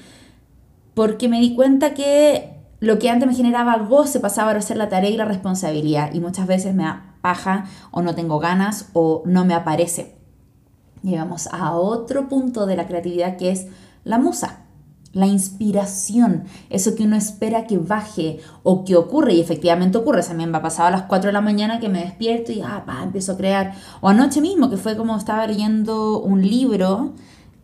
[0.94, 4.88] porque me di cuenta que lo que antes me generaba goce pasaba a ser la
[4.88, 9.22] tarea y la responsabilidad y muchas veces me da paja o no tengo ganas o
[9.26, 10.17] no me aparece
[11.02, 13.66] llegamos a otro punto de la creatividad que es
[14.04, 14.64] la musa,
[15.12, 20.22] la inspiración, eso que uno espera que baje o que ocurre y efectivamente ocurre.
[20.34, 23.32] Me ha pasado a las 4 de la mañana que me despierto y ah, empiezo
[23.32, 23.74] a crear.
[24.00, 27.14] O anoche mismo, que fue como estaba leyendo un libro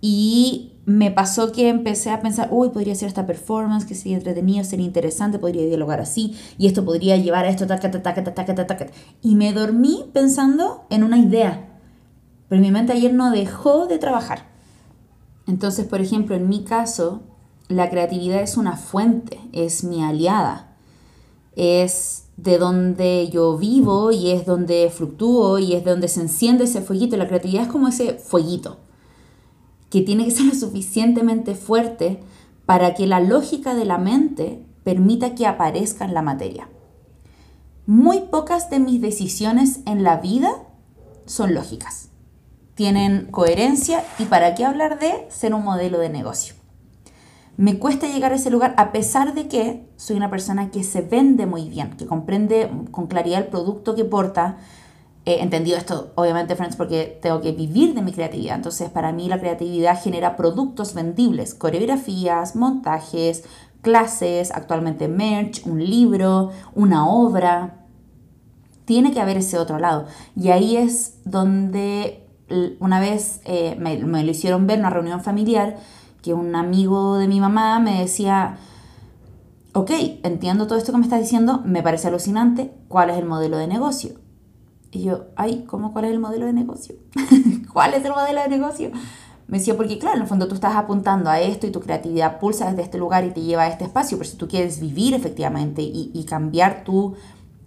[0.01, 4.65] y me pasó que empecé a pensar, uy, podría ser esta performance, que sería entretenido,
[4.65, 8.87] sería interesante, podría dialogar así, y esto podría llevar a esto, taca, taca, taca, taca,
[9.23, 11.74] y me dormí pensando en una idea
[12.55, 14.47] pero mi mente ayer no dejó de trabajar.
[15.49, 17.23] Entonces, por ejemplo, en mi caso,
[17.67, 20.77] la creatividad es una fuente, es mi aliada,
[21.57, 26.81] es de donde yo vivo y es donde fluctúo y es donde se enciende ese
[26.81, 27.17] fueguito.
[27.17, 28.77] La creatividad es como ese fueguito
[29.91, 32.21] que tiene que ser lo suficientemente fuerte
[32.67, 36.69] para que la lógica de la mente permita que aparezca en la materia.
[37.85, 40.53] Muy pocas de mis decisiones en la vida
[41.27, 42.11] son lógicas
[42.75, 46.55] tienen coherencia y para qué hablar de ser un modelo de negocio.
[47.57, 51.03] Me cuesta llegar a ese lugar a pesar de que soy una persona que se
[51.03, 54.57] vende muy bien, que comprende con claridad el producto que porta.
[55.25, 58.57] He entendido esto, obviamente, friends, porque tengo que vivir de mi creatividad.
[58.57, 63.45] Entonces, para mí la creatividad genera productos vendibles, coreografías, montajes,
[63.83, 67.85] clases, actualmente merch, un libro, una obra.
[68.85, 70.07] Tiene que haber ese otro lado.
[70.35, 72.24] Y ahí es donde
[72.81, 75.77] una vez eh, me, lo hicieron ver en una reunión familiar
[76.23, 78.57] que un amigo de mi mamá me decía,
[79.75, 79.91] ok,
[80.23, 83.67] entiendo todo esto que me estás diciendo, me parece alucinante, ¿cuál es el modelo de
[83.67, 84.13] negocio?
[84.91, 86.95] Y yo, ay, ¿cómo cuál es el modelo de negocio?
[87.73, 88.93] ¿Cuál es el modelo de negocio?
[89.49, 92.39] Me decía, porque claro, en el fondo tú estás apuntando a esto y tu creatividad
[92.39, 95.13] pulsa desde este lugar y te lleva a este espacio, pero si tú quieres vivir
[95.15, 97.15] efectivamente y, cambiar tu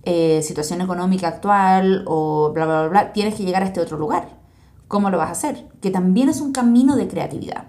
[0.03, 4.36] eh, situación económica actual o bla, bla, bla, tienes que llegar a este otro lugar.
[4.87, 5.67] ¿Cómo lo vas a hacer?
[5.81, 7.65] Que también es un camino de creatividad.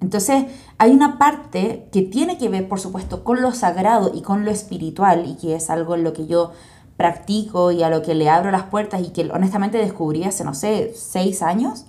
[0.00, 0.44] Entonces,
[0.78, 4.50] hay una parte que tiene que ver, por supuesto, con lo sagrado y con lo
[4.50, 6.52] espiritual, y que es algo en lo que yo
[6.96, 10.54] practico y a lo que le abro las puertas y que honestamente descubrí hace, no
[10.54, 11.86] sé, seis años,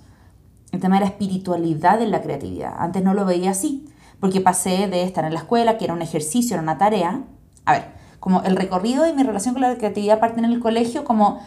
[0.72, 2.74] el tema de la espiritualidad en la creatividad.
[2.78, 3.88] Antes no lo veía así,
[4.20, 7.22] porque pasé de estar en la escuela, que era un ejercicio, era una tarea.
[7.64, 7.84] A ver,
[8.18, 11.40] como el recorrido de mi relación con la creatividad parte en el colegio como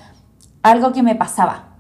[0.61, 1.72] algo que me pasaba,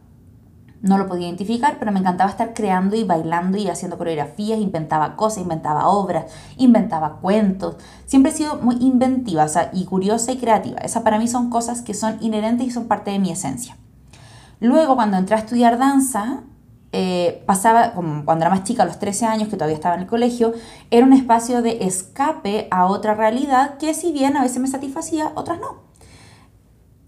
[0.83, 5.15] no lo podía identificar, pero me encantaba estar creando y bailando y haciendo coreografías, inventaba
[5.15, 6.25] cosas, inventaba obras,
[6.57, 7.77] inventaba cuentos.
[8.05, 10.79] Siempre he sido muy inventiva y curiosa y creativa.
[10.79, 13.77] Esas para mí son cosas que son inherentes y son parte de mi esencia.
[14.59, 16.41] Luego, cuando entré a estudiar danza,
[16.91, 20.01] eh, pasaba, como cuando era más chica, a los 13 años, que todavía estaba en
[20.01, 20.51] el colegio,
[20.91, 25.31] era un espacio de escape a otra realidad que si bien a veces me satisfacía,
[25.35, 25.92] otras no.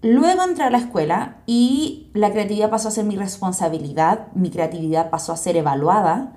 [0.08, 5.10] Luego entré a la escuela y la creatividad pasó a ser mi responsabilidad, mi creatividad
[5.10, 6.34] pasó a ser evaluada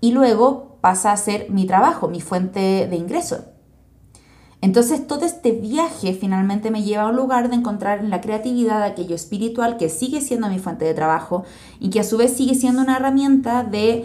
[0.00, 3.44] y luego pasa a ser mi trabajo, mi fuente de ingreso.
[4.60, 8.84] Entonces todo este viaje finalmente me lleva a un lugar de encontrar en la creatividad
[8.84, 11.42] aquello espiritual que sigue siendo mi fuente de trabajo
[11.80, 14.04] y que a su vez sigue siendo una herramienta de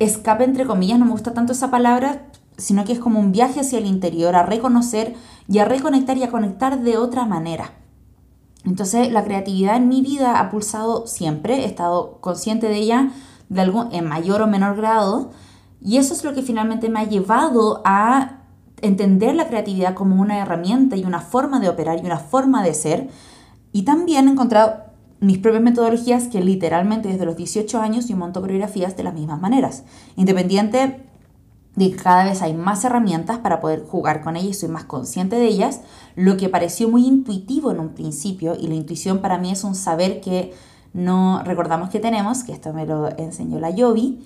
[0.00, 2.22] escape entre comillas, no me gusta tanto esa palabra,
[2.56, 5.14] sino que es como un viaje hacia el interior, a reconocer
[5.50, 7.72] y a reconectar y a conectar de otra manera.
[8.64, 13.10] Entonces la creatividad en mi vida ha pulsado siempre, he estado consciente de ella
[13.48, 15.32] de algo en mayor o menor grado
[15.80, 18.42] y eso es lo que finalmente me ha llevado a
[18.80, 22.72] entender la creatividad como una herramienta y una forma de operar y una forma de
[22.72, 23.08] ser
[23.72, 24.84] y también he encontrado
[25.18, 29.40] mis propias metodologías que literalmente desde los 18 años yo monto coreografías de las mismas
[29.40, 29.82] maneras,
[30.16, 31.09] independiente
[31.76, 34.84] de que cada vez hay más herramientas para poder jugar con ellas y soy más
[34.84, 35.80] consciente de ellas,
[36.16, 39.74] lo que pareció muy intuitivo en un principio, y la intuición para mí es un
[39.74, 40.52] saber que
[40.92, 44.24] no recordamos que tenemos, que esto me lo enseñó la Yobi,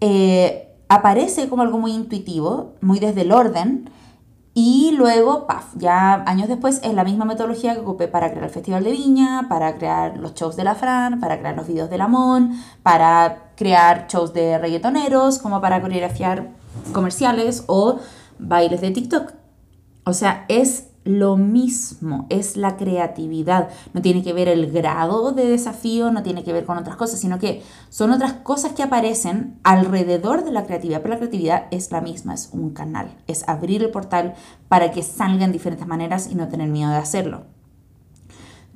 [0.00, 3.88] eh, aparece como algo muy intuitivo, muy desde el orden,
[4.54, 8.50] y luego, paf, ya años después es la misma metodología que ocupé para crear el
[8.50, 11.96] Festival de Viña, para crear los shows de la Fran, para crear los videos de
[11.96, 16.50] Lamón, para crear shows de reggaetoneros, como para coreografiar
[16.92, 17.98] comerciales o
[18.38, 19.32] bailes de TikTok.
[20.04, 23.70] O sea, es lo mismo, es la creatividad.
[23.92, 27.20] No tiene que ver el grado de desafío, no tiene que ver con otras cosas,
[27.20, 31.02] sino que son otras cosas que aparecen alrededor de la creatividad.
[31.02, 34.34] Pero la creatividad es la misma, es un canal, es abrir el portal
[34.68, 37.46] para que salgan diferentes maneras y no tener miedo de hacerlo.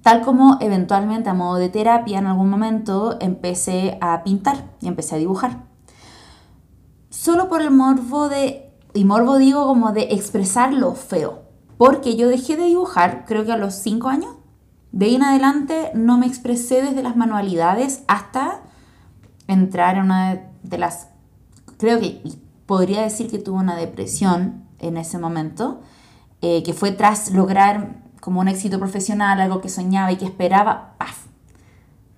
[0.02, 5.16] Tal como eventualmente a modo de terapia en algún momento empecé a pintar y empecé
[5.16, 5.65] a dibujar
[7.16, 11.42] solo por el morbo de, y morbo digo como de expresar lo feo,
[11.78, 14.34] porque yo dejé de dibujar creo que a los 5 años,
[14.92, 18.60] de ahí en adelante no me expresé desde las manualidades hasta
[19.48, 21.08] entrar en una de las,
[21.78, 22.22] creo que
[22.66, 25.80] podría decir que tuve una depresión en ese momento,
[26.42, 30.94] eh, que fue tras lograr como un éxito profesional, algo que soñaba y que esperaba,
[30.98, 31.25] ¡paf!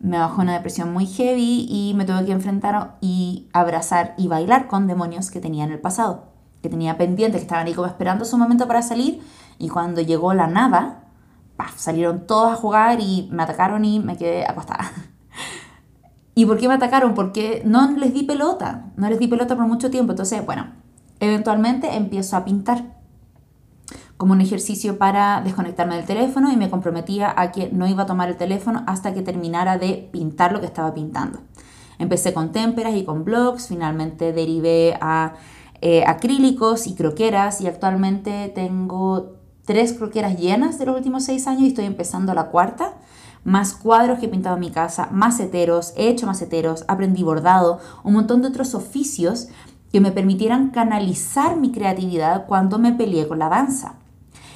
[0.01, 4.69] Me bajó una depresión muy heavy y me tuve que enfrentar y abrazar y bailar
[4.69, 6.27] con demonios que tenía en el pasado,
[6.63, 9.21] que tenía pendientes, que estaban ahí como esperando su momento para salir
[9.59, 11.05] y cuando llegó la nada,
[11.77, 14.93] salieron todos a jugar y me atacaron y me quedé acostada.
[16.35, 17.15] ¿Y por qué me atacaron?
[17.15, 20.69] Porque no les di pelota, no les di pelota por mucho tiempo, entonces, bueno,
[21.19, 22.98] eventualmente empiezo a pintar
[24.19, 28.07] como un ejercicio para desconectarme del teléfono y me comprometía a que no iba a
[28.07, 31.39] tomar el teléfono hasta que terminara de pintar lo que estaba pintando.
[31.99, 35.35] Empecé con témperas y con blogs, finalmente derivé a
[35.81, 41.63] eh, acrílicos y croqueras y actualmente tengo tres croqueras llenas de los últimos seis años
[41.63, 42.95] y estoy empezando la cuarta.
[43.45, 48.15] Más cuadros que he pintado en mi casa, maceteros, he hecho maceteros, aprendí bordado, un
[48.15, 49.49] montón de otros oficios
[49.93, 53.98] que me permitieran canalizar mi creatividad cuando me peleé con la danza.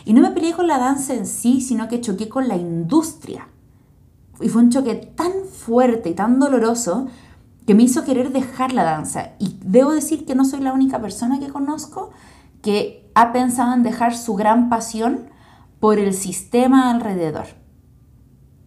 [0.05, 3.49] Y no me peleé con la danza en sí, sino que choqué con la industria.
[4.41, 7.07] Y fue un choque tan fuerte y tan doloroso
[7.67, 9.31] que me hizo querer dejar la danza.
[9.39, 12.11] Y debo decir que no soy la única persona que conozco
[12.61, 15.29] que ha pensado en dejar su gran pasión
[15.81, 17.62] por el sistema alrededor.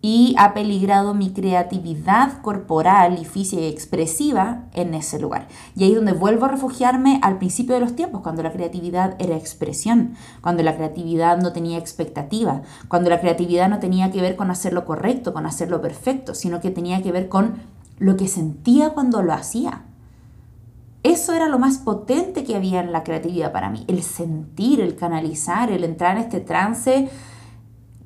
[0.07, 5.47] Y ha peligrado mi creatividad corporal y física y expresiva en ese lugar.
[5.75, 9.15] Y ahí es donde vuelvo a refugiarme al principio de los tiempos, cuando la creatividad
[9.17, 14.35] era expresión, cuando la creatividad no tenía expectativa, cuando la creatividad no tenía que ver
[14.35, 17.55] con hacer lo correcto, con hacer lo perfecto, sino que tenía que ver con
[17.97, 19.85] lo que sentía cuando lo hacía.
[21.01, 24.95] Eso era lo más potente que había en la creatividad para mí, el sentir, el
[24.95, 27.09] canalizar, el entrar en este trance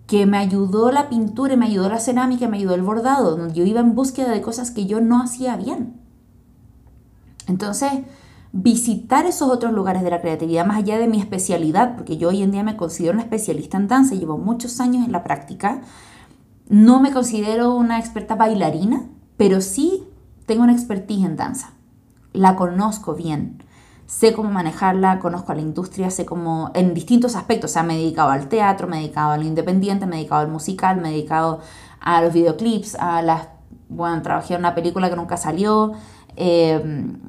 [0.10, 3.80] que me ayudó la pintura, me ayudó la cerámica, me ayudó el bordado, yo iba
[3.80, 6.01] en búsqueda de cosas que yo no hacía bien.
[7.45, 7.91] Entonces,
[8.51, 12.41] visitar esos otros lugares de la creatividad, más allá de mi especialidad, porque yo hoy
[12.41, 15.82] en día me considero una especialista en danza, llevo muchos años en la práctica,
[16.70, 19.07] no me considero una experta bailarina,
[19.38, 20.05] pero sí
[20.47, 21.74] tengo una expertise en danza.
[22.34, 23.64] La conozco bien
[24.10, 27.93] sé cómo manejarla, conozco a la industria, sé cómo, en distintos aspectos, o sea, me
[27.93, 31.10] he dedicado al teatro, me he dedicado al independiente, me he dedicado al musical, me
[31.10, 31.60] he dedicado
[32.01, 33.49] a los videoclips, a las,
[33.88, 35.91] bueno, trabajé en una película que nunca salió,
[36.36, 37.20] em,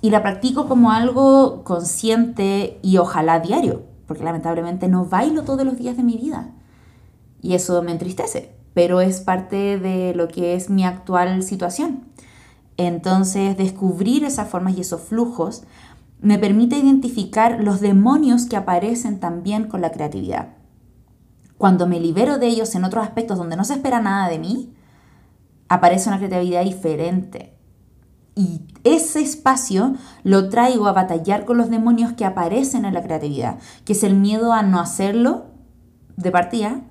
[0.00, 5.76] y la practico como algo consciente y ojalá diario, porque lamentablemente no bailo todos los
[5.76, 6.50] días de mi vida,
[7.40, 12.04] y eso me entristece, pero es parte de lo que es mi actual situación.
[12.78, 15.62] Entonces, descubrir esas formas y esos flujos
[16.20, 20.54] me permite identificar los demonios que aparecen también con la creatividad.
[21.58, 24.74] Cuando me libero de ellos en otros aspectos donde no se espera nada de mí,
[25.68, 27.54] aparece una creatividad diferente.
[28.34, 33.58] Y ese espacio lo traigo a batallar con los demonios que aparecen en la creatividad,
[33.84, 35.46] que es el miedo a no hacerlo
[36.16, 36.82] de partida.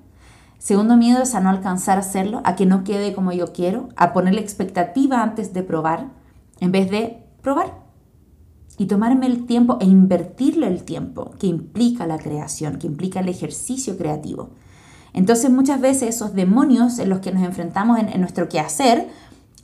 [0.58, 3.90] Segundo miedo es a no alcanzar a hacerlo, a que no quede como yo quiero,
[3.96, 6.10] a ponerle expectativa antes de probar,
[6.58, 7.85] en vez de probar
[8.78, 13.28] y tomarme el tiempo e invertirle el tiempo que implica la creación, que implica el
[13.28, 14.50] ejercicio creativo.
[15.12, 19.08] Entonces muchas veces esos demonios en los que nos enfrentamos en, nuestro quehacer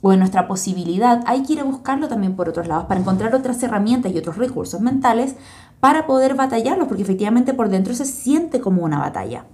[0.01, 3.35] o en nuestra posibilidad, hay que ir a buscarlo también por otros lados para encontrar
[3.35, 5.35] otras herramientas y otros recursos mentales
[5.79, 9.45] para poder batallarlos, porque efectivamente por dentro se siente como una batalla.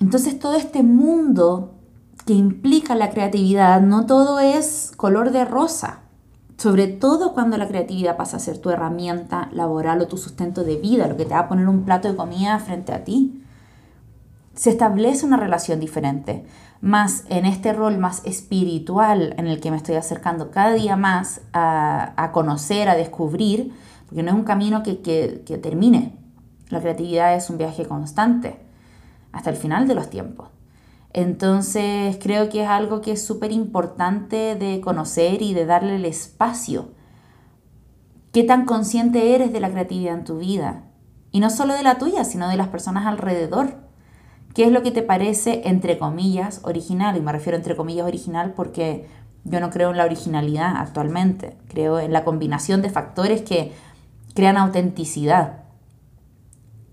[0.00, 1.74] Entonces todo este mundo
[2.24, 6.05] que implica la creatividad, no todo es color de rosa
[6.56, 10.76] sobre todo cuando la creatividad pasa a ser tu herramienta laboral o tu sustento de
[10.76, 13.42] vida, lo que te va a poner un plato de comida frente a ti.
[14.54, 16.46] Se establece una relación diferente,
[16.80, 21.42] más en este rol más espiritual en el que me estoy acercando cada día más
[21.52, 23.74] a, conocer, a descubrir,
[24.06, 26.16] porque no es un camino que, que termine.
[26.70, 28.58] La creatividad es un viaje constante
[29.32, 30.55] hasta el final de los tiempos.
[31.16, 36.04] Entonces creo que es algo que es súper importante de conocer y de darle el
[36.04, 36.90] espacio.
[38.32, 40.84] ¿Qué tan consciente eres de la creatividad en tu vida?
[41.32, 43.78] Y no solo de la tuya, sino de las personas alrededor.
[44.52, 47.16] ¿Qué es lo que te parece, entre comillas, original?
[47.16, 49.08] Y me refiero entre comillas original porque
[49.44, 51.56] yo no creo en la originalidad actualmente.
[51.68, 53.72] Creo en la combinación de factores que
[54.34, 55.60] crean autenticidad.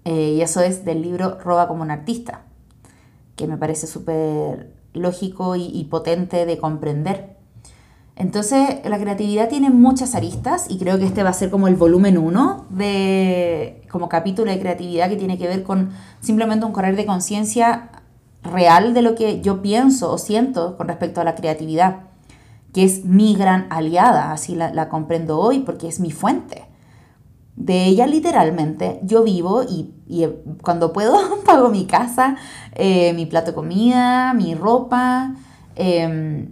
[0.06, 2.46] Eh, y eso es del libro Roba como un artista
[3.36, 7.38] que me parece súper lógico y, potente de comprender.
[8.16, 11.76] Entonces, la creatividad tiene muchas aristas y creo que este va a ser como el
[11.76, 16.96] volumen 1 de como capítulo de creatividad que tiene que ver con simplemente un correr
[16.96, 17.90] de conciencia
[18.44, 22.02] real de lo que yo pienso o siento con respecto a la creatividad,
[22.72, 26.73] que es mi gran aliada, así la comprendo hoy porque es mi fuente.
[27.56, 32.36] De ella literalmente yo vivo y, eh, cuando puedo pago mi casa,
[32.74, 35.36] eh, mi plato de comida, mi ropa.
[35.76, 36.50] Em,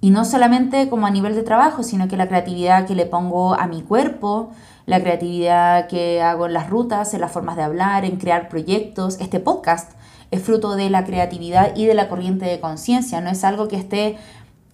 [0.00, 3.54] y no solamente como a nivel de trabajo, sino que la creatividad que le pongo
[3.54, 4.50] a mi cuerpo,
[4.84, 9.18] la creatividad que hago en las rutas, en las formas de hablar, en crear proyectos.
[9.20, 9.92] Este podcast
[10.32, 13.76] es fruto de la creatividad y de la corriente de conciencia, no es algo que
[13.76, 14.16] esté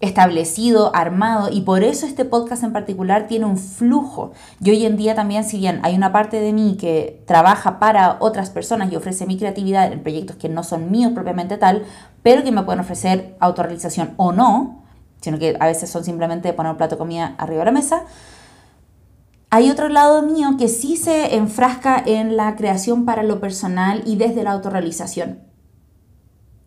[0.01, 4.33] establecido, armado, y por eso este podcast en particular tiene un flujo.
[4.61, 8.17] Y hoy en día también, si bien hay una parte de mí que trabaja para
[8.21, 11.85] otras personas y ofrece mi creatividad en proyectos que no son míos propiamente tal,
[12.23, 14.85] pero que me pueden ofrecer autorrealización o no,
[15.21, 18.05] sino que a veces son simplemente poner un plato de comida arriba de la mesa,
[19.51, 24.17] hay otro lado mío que sí se enfrasca en la creación para lo personal y
[24.17, 25.48] desde la autorrealización.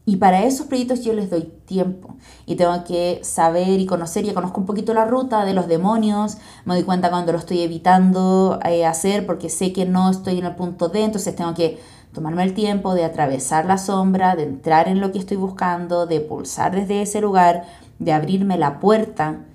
[0.06, 2.16] Y para esos proyectos yo les doy tiempo.
[2.46, 6.38] Y tengo que saber y conocer, ya conozco un poquito la ruta de los demonios,
[6.66, 10.46] me doy cuenta cuando lo estoy evitando eh, hacer porque sé que no estoy en
[10.46, 11.80] el punto D, entonces tengo que
[12.14, 16.20] tomarme el tiempo de atravesar la sombra, de entrar en lo que estoy buscando, de
[16.20, 17.64] pulsar desde ese lugar,
[18.00, 19.46] de abrirme la puerta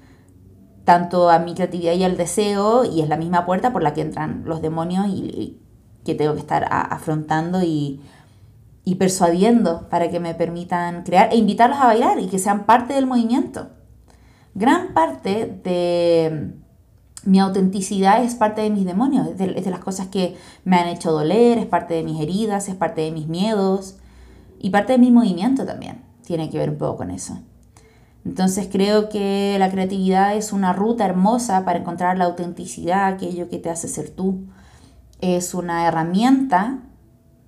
[0.84, 4.03] tanto a mi creatividad y al deseo, y es la misma puerta por la que
[4.03, 5.61] entran los demonios y,
[6.05, 8.01] que tengo que estar afrontando y
[8.89, 12.95] y persuadiendo para que me permitan crear e invitarlos a bailar y que sean parte
[12.95, 13.68] del movimiento.
[14.55, 16.55] Gran parte de
[17.24, 21.11] mi autenticidad es parte de mis demonios, es de, las cosas que me han hecho
[21.11, 23.97] doler, es parte de mis heridas, es parte de mis miedos
[24.61, 26.05] y parte de mi movimiento también.
[26.24, 27.41] Tiene que ver un poco con eso.
[28.24, 33.59] Entonces creo que la creatividad es una ruta hermosa para encontrar la autenticidad, aquello que
[33.59, 34.45] te hace ser tú.
[35.20, 36.82] Es una herramienta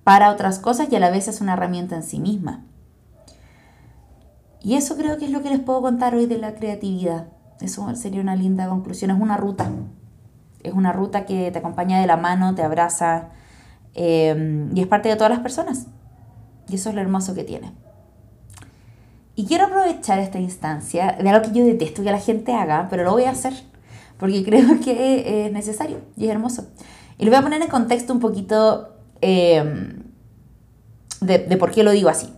[0.09, 2.65] para otras cosas y a la vez es una herramienta en sí misma.
[4.59, 7.27] Y eso creo que es lo que les puedo contar hoy de la creatividad.
[7.61, 9.11] Eso sería una linda conclusión.
[9.11, 9.69] Es una ruta.
[10.63, 13.27] Es una ruta que te acompaña de la mano, te abraza
[13.93, 15.85] eh, y es parte de todas las personas.
[16.67, 17.71] Y eso es lo hermoso que tiene.
[19.35, 23.03] Y quiero aprovechar esta instancia de algo que yo detesto que la gente haga, pero
[23.03, 23.53] lo voy a hacer
[24.17, 26.65] porque creo que es necesario y es hermoso.
[27.19, 29.98] Y lo voy a poner en contexto un poquito eh,
[31.21, 32.33] de, por qué lo digo así.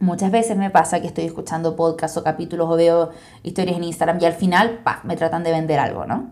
[0.00, 3.10] Muchas veces me pasa que estoy escuchando podcasts o capítulos o veo
[3.42, 6.30] historias en Instagram y al final, pa, me tratan de vender algo, ¿no?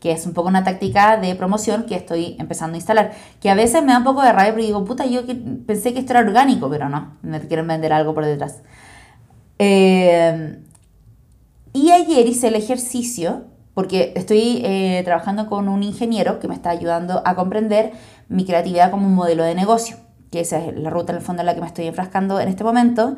[0.00, 3.12] Que es un poco una táctica de promoción que estoy empezando a instalar.
[3.40, 5.22] Que a veces me da un poco de rabia porque digo, puta, yo
[5.66, 8.60] pensé que esto era orgánico, pero no, me quieren vender algo por detrás.
[9.58, 10.58] Eh,
[11.72, 16.68] y ayer hice el ejercicio, porque estoy eh, trabajando con un ingeniero que me está
[16.68, 17.92] ayudando a comprender
[18.28, 19.96] mi creatividad como un modelo de negocio
[20.30, 22.48] que esa es la ruta en el fondo en la que me estoy enfrascando en
[22.48, 23.16] este momento,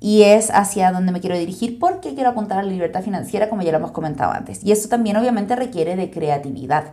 [0.00, 3.62] y es hacia donde me quiero dirigir porque quiero apuntar a la libertad financiera, como
[3.62, 4.62] ya lo hemos comentado antes.
[4.64, 6.92] Y eso también obviamente requiere de creatividad.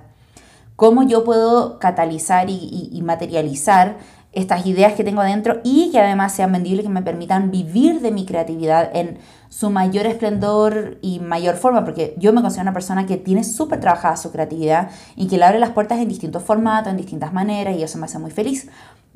[0.76, 3.97] Cómo yo puedo catalizar y, materializar
[4.34, 8.11] estas ideas que tengo adentro y que además sean vendibles, que me permitan vivir de
[8.11, 13.05] mi creatividad en su mayor esplendor y mayor forma, porque yo me considero una persona
[13.05, 16.91] que tiene súper trabajada su creatividad y que le abre las puertas en distintos formatos,
[16.91, 18.68] en distintas maneras y eso me hace muy feliz.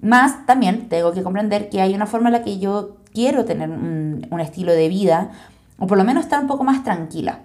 [0.01, 3.69] Más también tengo que comprender que hay una forma en la que yo quiero tener
[3.69, 5.31] un, estilo de vida,
[5.77, 7.39] o por lo menos estar un poco más tranquila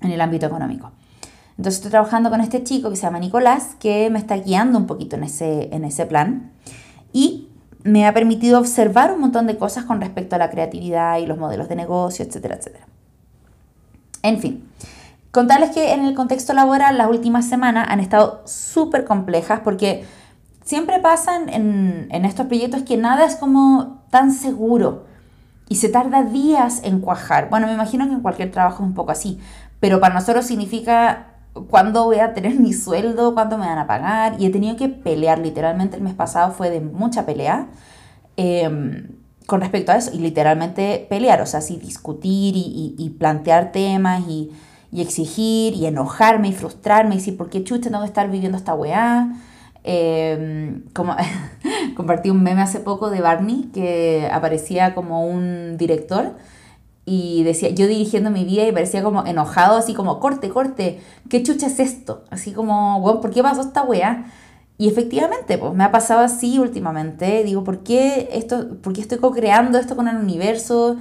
[0.00, 0.92] en el ámbito económico.
[1.50, 4.86] Entonces estoy trabajando con este chico que se llama Nicolás, que me está guiando un
[4.86, 6.50] poquito en ese, en ese plan
[7.12, 7.48] y
[7.82, 11.38] me ha permitido observar un montón de cosas con respecto a la creatividad y los
[11.38, 12.86] modelos de negocio, etcétera, etcétera.
[14.22, 14.68] En fin,
[15.30, 20.04] contarles que en el contexto laboral las últimas semanas han estado súper complejas porque
[20.66, 25.06] siempre pasan en, estos proyectos que nada es como tan seguro
[25.68, 27.48] y se tarda días en cuajar.
[27.48, 29.38] Bueno, me imagino que en cualquier trabajo es un poco así,
[29.80, 31.28] pero para nosotros significa
[31.70, 34.88] cuándo voy a tener mi sueldo, cuándo me van a pagar y he tenido que
[34.88, 37.68] pelear, literalmente el mes pasado fue de mucha pelea.
[38.36, 39.08] Em,
[39.46, 44.50] con respecto a eso, y literalmente pelear, o sea, sí discutir y, plantear temas y,
[44.90, 48.58] y, exigir y enojarme y frustrarme y decir, ¿por qué chucha tengo que estar viviendo
[48.58, 49.30] esta weá?
[49.88, 51.14] Em, como
[51.96, 56.34] compartí un meme hace poco de Barney que aparecía como un director
[57.04, 61.44] y decía, yo dirigiendo mi vida y parecía como enojado, así como, corte, corte, ¿qué
[61.44, 62.24] chucha es esto?
[62.30, 64.26] Así como, bueno, ¿por qué pasó esta wea?
[64.76, 67.44] Y efectivamente, pues me ha pasado así últimamente.
[67.44, 70.96] Digo, ¿por qué, esto, ¿por qué estoy co-creando esto con el universo?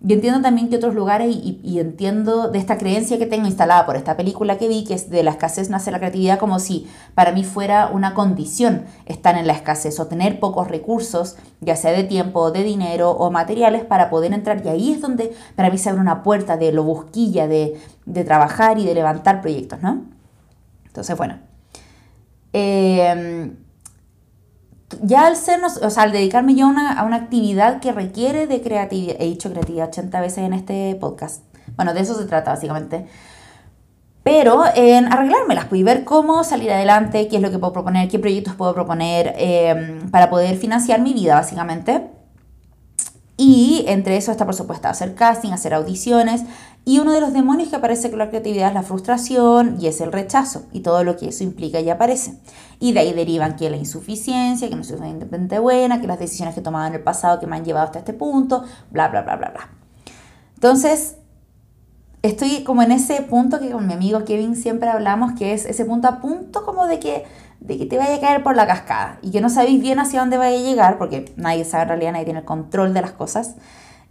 [0.00, 3.96] Yo entiendo también que otros lugares y, entiendo de esta creencia que tengo instalada por
[3.96, 6.86] esta película que vi, que es de la escasez nace la creatividad, como si
[7.16, 11.90] para mí fuera una condición estar en la escasez o tener pocos recursos, ya sea
[11.90, 14.64] de tiempo, de dinero o materiales para poder entrar.
[14.64, 17.76] Y ahí es donde para mí se abre una puerta de lo busquilla, de,
[18.06, 20.04] de trabajar y de levantar proyectos, ¿no?
[20.86, 21.38] Entonces, bueno.
[22.52, 23.52] Eh,
[25.02, 29.16] ya al ser, o sea, al dedicarme yo a una, actividad que requiere de creatividad,
[29.18, 31.42] he dicho creatividad 80 veces en este podcast,
[31.76, 33.06] bueno, de eso se trata básicamente,
[34.22, 38.08] pero en arreglármelas, pues, y ver cómo salir adelante, qué es lo que puedo proponer,
[38.08, 42.08] qué proyectos puedo proponer em, para poder financiar mi vida, básicamente.
[43.38, 46.42] Y entre eso está, por supuesto, hacer casting, hacer audiciones.
[46.84, 50.00] Y uno de los demonios que aparece con la creatividad es la frustración y es
[50.00, 52.38] el rechazo y todo lo que eso implica y aparece.
[52.80, 56.54] Y de ahí derivan que la insuficiencia, que no soy suficientemente buena, que las decisiones
[56.54, 59.22] que he tomado en el pasado que me han llevado hasta este punto, bla, bla,
[59.22, 59.68] bla, bla, bla.
[60.54, 61.16] Entonces,
[62.22, 65.84] estoy como en ese punto que con mi amigo Kevin siempre hablamos, que es ese
[65.84, 67.24] punto a punto como de que
[67.60, 70.20] de que te vaya a caer por la cascada y que no sabéis bien hacia
[70.20, 73.12] dónde vaya a llegar, porque nadie sabe en realidad, nadie tiene el control de las
[73.12, 73.56] cosas.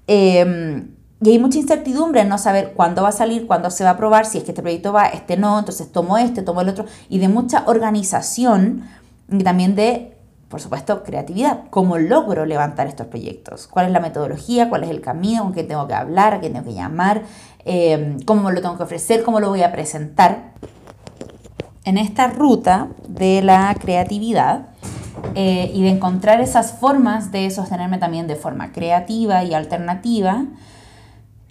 [0.08, 3.92] Em, y hay mucha incertidumbre en no saber cuándo va a salir, cuándo se va
[3.92, 6.70] a probar, si es que este proyecto va, este no, entonces tomo este, tomo el
[6.70, 8.84] otro, y de mucha organización
[9.30, 10.16] y también de,
[10.48, 11.64] por supuesto, creatividad.
[11.70, 13.68] ¿Cómo logro levantar estos proyectos?
[13.68, 14.70] ¿Cuál es la metodología?
[14.70, 15.44] ¿Cuál es el camino?
[15.44, 16.36] ¿Con quién tengo que hablar?
[16.36, 17.24] ¿A quién tengo que llamar?
[17.66, 19.24] Em, ¿Cómo lo tengo que ofrecer?
[19.24, 20.54] ¿Cómo lo voy a presentar?
[21.88, 24.68] en esta ruta de la creatividad,
[25.36, 30.46] eh, y de encontrar esas formas de sostenerme también de forma creativa y alternativa,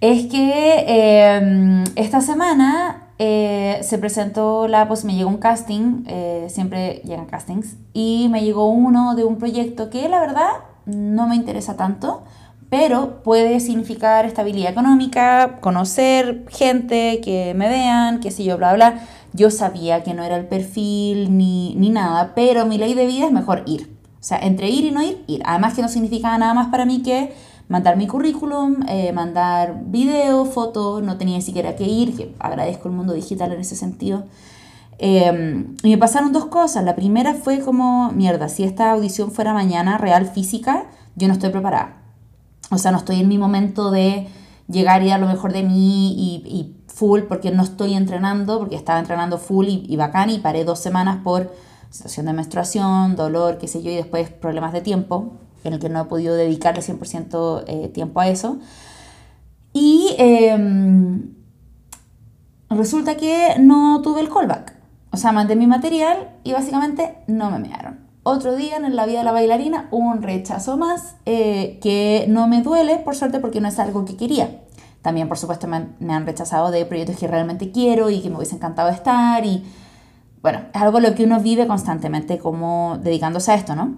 [0.01, 6.47] es que em, esta semana eh, se presentó la, pues me llegó un casting, eh,
[6.51, 10.51] siempre llegan castings, y me llegó uno de un proyecto que la verdad
[10.85, 12.25] no me interesa tanto,
[12.69, 19.01] pero puede significar estabilidad económica, conocer gente, que me vean, qué sé yo, bla, bla.
[19.33, 23.27] Yo sabía que no era el perfil ni, ni nada, pero mi ley de vida
[23.27, 23.97] es mejor ir.
[24.19, 25.43] O sea, entre ir y no ir, ir.
[25.45, 27.33] Además que no significaba nada más para mí que
[27.69, 32.95] mandar mi currículum, eh, mandar video, fotos, no tenía siquiera que ir, que agradezco el
[32.95, 34.25] mundo digital en ese sentido.
[34.99, 36.85] Em, y me pasaron dos cosas.
[36.85, 40.87] La primera fue como, mierda, si esta audición fuera mañana real física,
[41.17, 41.97] yo no estoy preparada.
[42.71, 44.29] O sea, no estoy en mi momento de
[44.69, 48.99] llegar y dar lo mejor de mí y, full, porque no estoy entrenando, porque estaba
[48.99, 51.53] entrenando full y, y bacán y paré dos semanas por
[51.91, 55.35] situación de menstruación, dolor, qué sé yo, y después problemas de tiempo,
[55.65, 58.59] en el que no he podido dedicarle 100% eh, tiempo a eso.
[59.73, 61.35] Y em,
[62.71, 64.75] resulta que no tuve el callback.
[65.11, 68.07] O sea, mandé mi material y básicamente no me mearon.
[68.23, 72.63] Otro día en la vida de la bailarina, un rechazo más eh, que no me
[72.63, 74.63] duele, por suerte, porque no es algo que quería.
[75.01, 78.37] También, por supuesto, me me han, rechazado de proyectos que realmente quiero y que me
[78.37, 79.45] hubiese encantado estar.
[79.47, 79.65] Y
[80.43, 83.95] bueno, es algo lo que uno vive constantemente como dedicándose a esto, ¿no?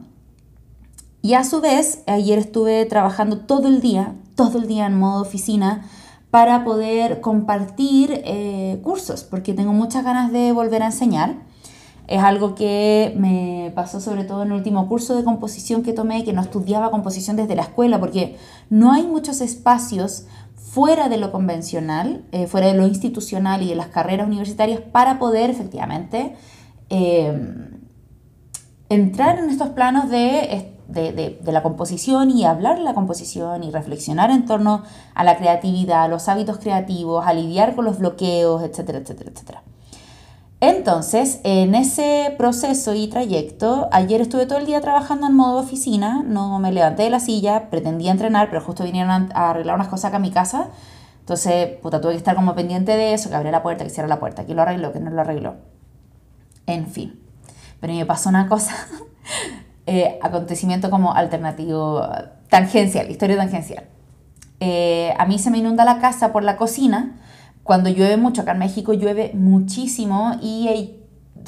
[1.21, 5.23] Y a su vez, ayer estuve trabajando todo el día, todo el día en modo
[5.23, 5.85] oficina,
[6.31, 11.37] para poder compartir eh, cursos, porque tengo muchas ganas de volver a enseñar.
[12.07, 16.25] Es algo que me pasó sobre todo en el último curso de composición que tomé,
[16.25, 18.37] que no estudiaba composición desde la escuela, porque
[18.71, 23.75] no hay muchos espacios fuera de lo convencional, eh, fuera de lo institucional y de
[23.75, 26.37] las carreras universitarias para poder efectivamente
[26.91, 27.71] eh,
[28.89, 34.31] entrar en estos planos de de, la composición y hablar de la composición y reflexionar
[34.31, 34.83] en torno
[35.15, 37.35] a la creatividad, a los hábitos creativos, a
[37.75, 39.63] con los bloqueos, etcétera, etcétera, etcétera.
[40.61, 46.25] Entonces, en ese proceso y trayecto, ayer estuve todo el día trabajando en modo oficina,
[46.27, 50.07] no me levanté de la silla, pretendía entrenar, pero justo vinieron a arreglar unas cosas
[50.07, 50.71] acá a mi casa.
[51.21, 54.09] Entonces, puta, tuve que estar como pendiente de eso, que abriera la puerta, que cierra
[54.09, 55.57] la puerta, que lo arregló, que no lo arregló.
[56.67, 57.21] En fin.
[57.81, 58.75] Pero me pasó una cosa
[59.91, 62.07] eh, acontecimiento como alternativo,
[62.51, 63.85] tangencial, historia tangencial.
[64.61, 67.17] Eh, a mí se me inunda la casa por la cocina.
[67.63, 70.95] Cuando llueve mucho, acá en México llueve muchísimo y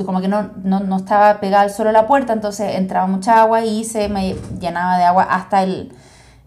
[0.07, 3.62] como que no, no, no estaba pegada al suelo la puerta, entonces entraba mucha agua
[3.62, 5.93] y se me llenaba de agua hasta el,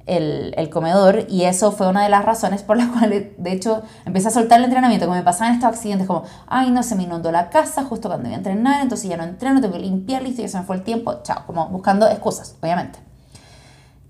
[0.05, 3.83] el, el, comedor y eso fue una de las razones por las cuales de hecho
[4.05, 7.03] empecé a soltar el entrenamiento, como me pasaban estos accidentes como, ay no, se me
[7.03, 10.23] inundó la casa justo cuando iba a entrenar, entonces ya no entreno, tengo que limpiar,
[10.23, 12.99] listo, ya se me fue el tiempo, chao, como buscando excusas, obviamente.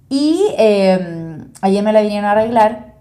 [0.09, 2.93] Y eh, ayer me la vinieron a arreglar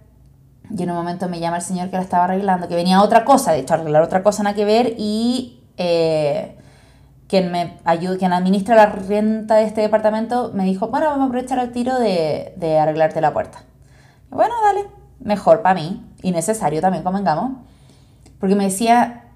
[0.71, 3.25] y en un momento me llama el señor que la estaba arreglando, que venía otra
[3.25, 5.61] cosa, de hecho arreglar otra cosa nada que ver y...
[5.77, 6.59] Eh,
[7.33, 11.27] quien me ayuda, quien administra la renta de este departamento, me dijo, bueno, vamos a
[11.29, 13.65] aprovechar el tiro de, de arreglarte la puerta.
[14.29, 14.85] bueno, dale,
[15.19, 17.53] mejor para mí y necesario también, convengamos.
[18.39, 19.31] Porque me decía,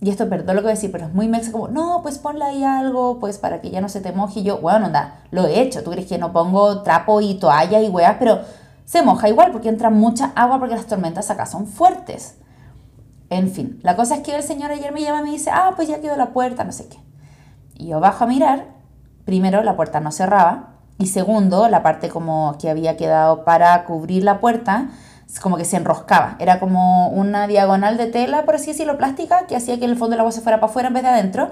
[0.00, 2.16] y esto perdón lo que voy a decir, pero es muy mexa, como, no, pues
[2.16, 4.40] ponle ahí algo, pues para que ya no se te moje.
[4.40, 5.84] Y yo, bueno, anda, lo he hecho.
[5.84, 8.16] ¿Tú crees que no pongo trapo y toalla y weas?
[8.18, 8.40] Pero
[8.86, 12.36] se moja igual porque entra mucha agua porque las tormentas acá son fuertes.
[13.28, 15.74] En fin, la cosa es que el señor ayer me llama y me dice, ah,
[15.76, 17.04] pues ya quedó la puerta, no sé qué.
[17.74, 18.66] Y yo bajo a mirar,
[19.24, 24.22] primero la puerta no cerraba y segundo la parte como que había quedado para cubrir
[24.24, 24.88] la puerta
[25.40, 26.36] como que se enroscaba.
[26.38, 30.12] Era como una diagonal de tela, por así decirlo, plástica, que hacía que el fondo
[30.12, 31.50] del agua se fuera para afuera en vez de adentro.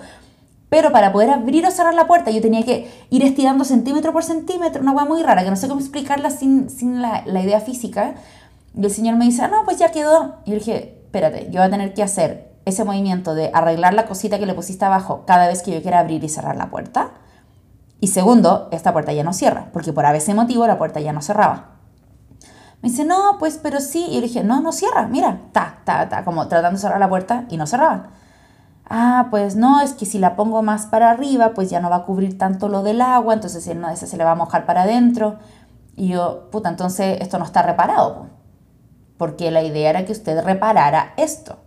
[0.68, 4.24] Pero para poder abrir o cerrar la puerta yo tenía que ir estirando centímetro por
[4.24, 7.60] centímetro, una agua muy rara, que no sé cómo explicarla sin, sin la, la, idea
[7.60, 8.14] física.
[8.74, 10.36] Y el señor me dice, ah, no, pues ya quedó.
[10.44, 14.06] Y yo dije, espérate, yo voy a tener que hacer ese movimiento de arreglar la
[14.06, 17.12] cosita que le pusiste abajo cada vez que yo quiera abrir y cerrar la puerta.
[18.00, 21.22] Y segundo, esta puerta ya no cierra, porque por ese motivo la puerta ya no
[21.22, 21.72] cerraba.
[22.82, 24.06] Me dice, no, pues, pero sí.
[24.10, 27.08] Y yo dije, no, no cierra, mira, ta, ta, ta, como tratando de cerrar la
[27.08, 28.10] puerta y no cerraba.
[28.90, 31.96] Ah, pues no, es que si la pongo más para arriba, pues ya no va
[31.96, 34.34] a cubrir tanto lo del agua, entonces en una de esas se le va a
[34.34, 35.38] mojar para adentro.
[35.94, 38.26] Y yo, puta, entonces esto no está reparado.
[39.16, 41.61] Porque la idea era que usted reparara esto.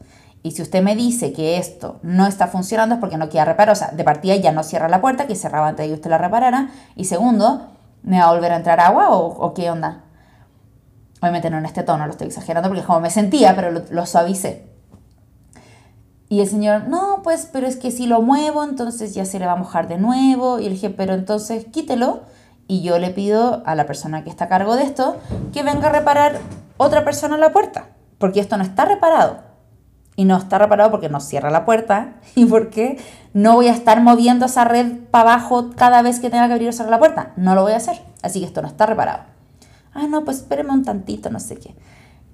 [0.45, 3.73] Y si usted me dice que esto no está funcionando es porque no quiere reparar.
[3.73, 6.11] O sea, de partida ya no cierra la puerta, que cerraba antes de que usted
[6.11, 6.69] la reparara.
[6.95, 7.65] Y segundo,
[8.03, 10.03] ¿me va a volver a entrar agua o, qué onda?
[11.19, 14.05] Obviamente no en este tono, lo estoy exagerando porque como me sentía, pero lo, lo
[14.05, 14.67] suavicé.
[16.29, 19.47] Y el señor, no, pues, pero es que si lo muevo, entonces ya se le
[19.47, 20.59] va a mojar de nuevo.
[20.59, 22.21] Y le dije, pero entonces quítelo.
[22.67, 25.17] Y yo le pido a la persona que está a cargo de esto
[25.51, 26.37] que venga a reparar
[26.77, 27.87] otra persona la puerta.
[28.19, 29.54] Porque esto no está reparado.
[30.15, 32.97] Y no está reparado porque no cierra la puerta y porque
[33.33, 36.69] no voy a estar moviendo esa red para abajo cada vez que tenga que abrir
[36.69, 37.33] o cerrar la puerta.
[37.35, 38.01] No lo voy a hacer.
[38.21, 39.23] Así que esto no está reparado.
[39.93, 41.75] Ah, no, pues espéreme un tantito, no sé qué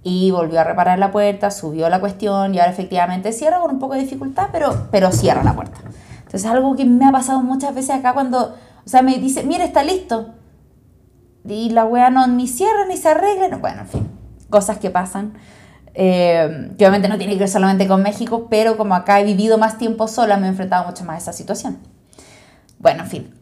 [0.04, 3.80] y volvió a reparar la puerta, subió la cuestión y ahora efectivamente cierra con un
[3.80, 5.80] poco de dificultad, pero, pero cierra la puerta.
[6.18, 8.56] Entonces algo que me ha pasado muchas veces acá cuando,
[8.86, 10.34] o sea, me dice, mire, está listo.
[11.46, 13.58] Y la wea no ni cierra ni se arregla.
[13.58, 14.08] bueno, en fin,
[14.50, 15.34] cosas que pasan.
[15.94, 19.58] Eh, que obviamente no tiene que ver solamente con México, pero como acá he vivido
[19.58, 21.80] más tiempo sola, me he enfrentado mucho más a esa situación.
[22.80, 23.34] Bueno, en fin.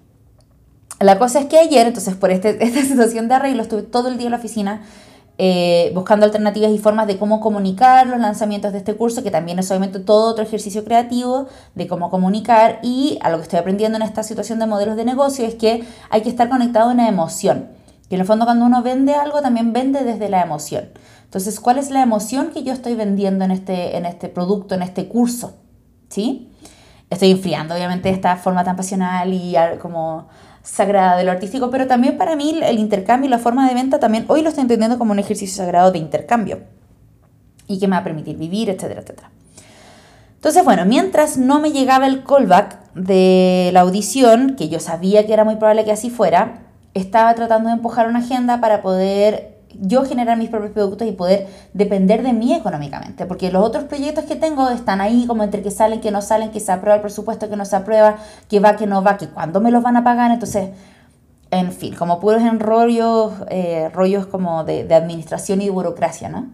[1.00, 4.18] La cosa es que ayer, entonces por este, esta situación de arreglo, estuve todo el
[4.18, 4.82] día en la oficina
[5.41, 9.58] eh, buscando alternativas y formas de cómo comunicar los lanzamientos de este curso, que también
[9.58, 13.95] es obviamente todo otro ejercicio creativo de cómo comunicar y a lo que estoy aprendiendo
[13.95, 17.08] en esta situación de modelos de negocio es que hay que estar conectado a una
[17.08, 17.70] emoción.
[18.10, 20.89] Que en el fondo cuando uno vende algo también vende desde la emoción.
[21.30, 24.82] Entonces, ¿cuál es la emoción que yo estoy vendiendo en este, en este producto, en
[24.82, 25.58] este curso?
[26.08, 26.50] ¿Sí?
[27.12, 30.28] Estoy enfriando obviamente esta forma tan pasional y como
[30.64, 34.00] sagrada de lo artístico, pero también para mí el intercambio y la forma de venta
[34.00, 36.62] también hoy lo estoy entendiendo como un ejercicio sagrado de intercambio
[37.68, 39.30] y que me va a permitir vivir, etcétera, etcétera.
[40.34, 45.34] Entonces, bueno, mientras no me llegaba el callback de la audición, que yo sabía que
[45.34, 46.64] era muy probable que así fuera,
[46.96, 51.48] estaba tratando de empujar una agenda para poder yo generar mis propios productos y poder
[51.74, 55.72] depender de mí económicamente, porque los otros proyectos que tengo están ahí como entre que
[55.72, 58.18] salen, que no salen, que se aprueba el presupuesto, que no se aprueba,
[58.50, 60.70] que va, que no va, que cuándo me los van a pagar, entonces,
[61.52, 66.48] en fin, como puros enrollos, eh, rollos como de, administración y burocracia, ¿no?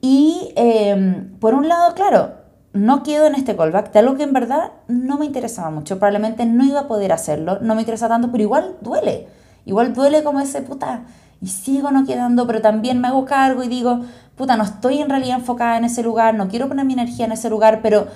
[0.00, 2.34] Y em, por un lado, claro,
[2.74, 6.44] no quedo en este callback de algo que en verdad no me interesaba mucho, probablemente
[6.44, 9.28] no iba a poder hacerlo, no me interesa tanto, pero igual duele,
[9.64, 11.04] igual duele como ese puta
[11.44, 14.00] y sigo no quedando, pero también me hago cargo y digo,
[14.34, 17.32] puta, no estoy en realidad enfocada en ese lugar, no quiero poner mi energía en
[17.32, 18.06] ese lugar, pero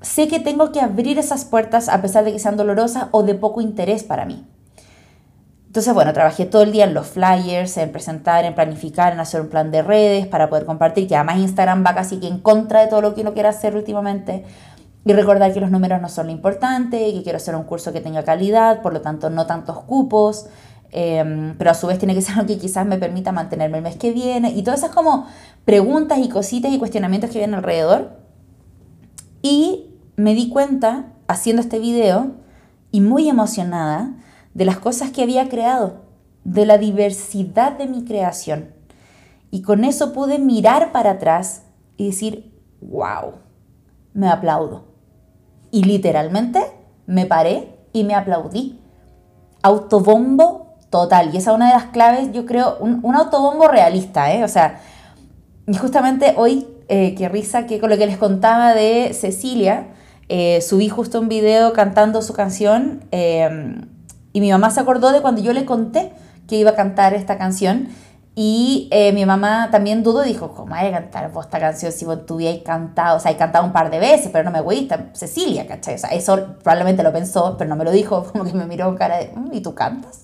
[0.00, 3.34] sé que tengo que abrir esas puertas a pesar de que sean dolorosas o de
[3.34, 4.46] poco interés para mí.
[5.66, 9.40] Entonces, bueno, trabajé todo el día en los flyers, en presentar, en planificar, en hacer
[9.40, 12.82] un plan de redes para poder compartir, que además Instagram va casi que en contra
[12.82, 14.44] de todo lo que uno quiera hacer últimamente.
[15.04, 18.00] Y recordar que los números no son lo importante, que quiero hacer un curso que
[18.00, 20.46] tenga calidad, por lo tanto no tantos cupos,
[20.94, 23.82] Em, pero a su vez tiene que ser algo que quizás me permita mantenerme el
[23.82, 25.26] mes que viene y todas esas como
[25.64, 28.18] preguntas y cositas y cuestionamientos que vienen alrededor.
[29.40, 32.32] Y me di cuenta haciendo este video
[32.90, 34.14] y muy emocionada
[34.52, 36.02] de las cosas que había creado,
[36.44, 38.74] de la diversidad de mi creación.
[39.50, 41.62] Y con eso pude mirar para atrás
[41.96, 43.32] y decir, wow,
[44.12, 44.84] me aplaudo.
[45.70, 46.60] Y literalmente
[47.06, 48.78] me paré y me aplaudí.
[49.62, 50.61] Autobombo
[50.92, 54.44] Total, y esa es una de las claves, yo creo, un, autobombo realista, ¿eh?
[54.44, 54.82] O sea,
[55.66, 59.86] y justamente hoy, eh, qué risa que con lo que les contaba de Cecilia,
[60.28, 63.88] eh, subí justo un video cantando su canción em,
[64.34, 66.12] y mi mamá se acordó de cuando yo le conté
[66.46, 67.88] que iba a cantar esta canción
[68.34, 72.04] y eh, mi mamá también dudó dijo, ¿cómo hay a cantar vos esta canción si
[72.04, 73.16] vos tuvierais cantado?
[73.16, 75.06] O sea, he cantado un par de veces, pero no me gusta.
[75.14, 75.94] Cecilia, ¿cachai?
[75.94, 78.84] O sea, eso probablemente lo pensó, pero no me lo dijo, como que me miró
[78.84, 80.21] con cara de, mm, ¿y tú cantas?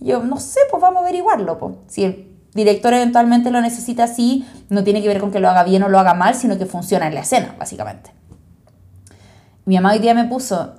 [0.00, 1.58] Yo, no sé, pues vamos a averiguarlo.
[1.58, 1.74] Pues.
[1.88, 5.64] Si el director eventualmente lo necesita así, no tiene que ver con que lo haga
[5.64, 8.10] bien o lo haga mal, sino que funciona en la escena, básicamente.
[9.64, 10.74] Mi mamá hoy día me puso,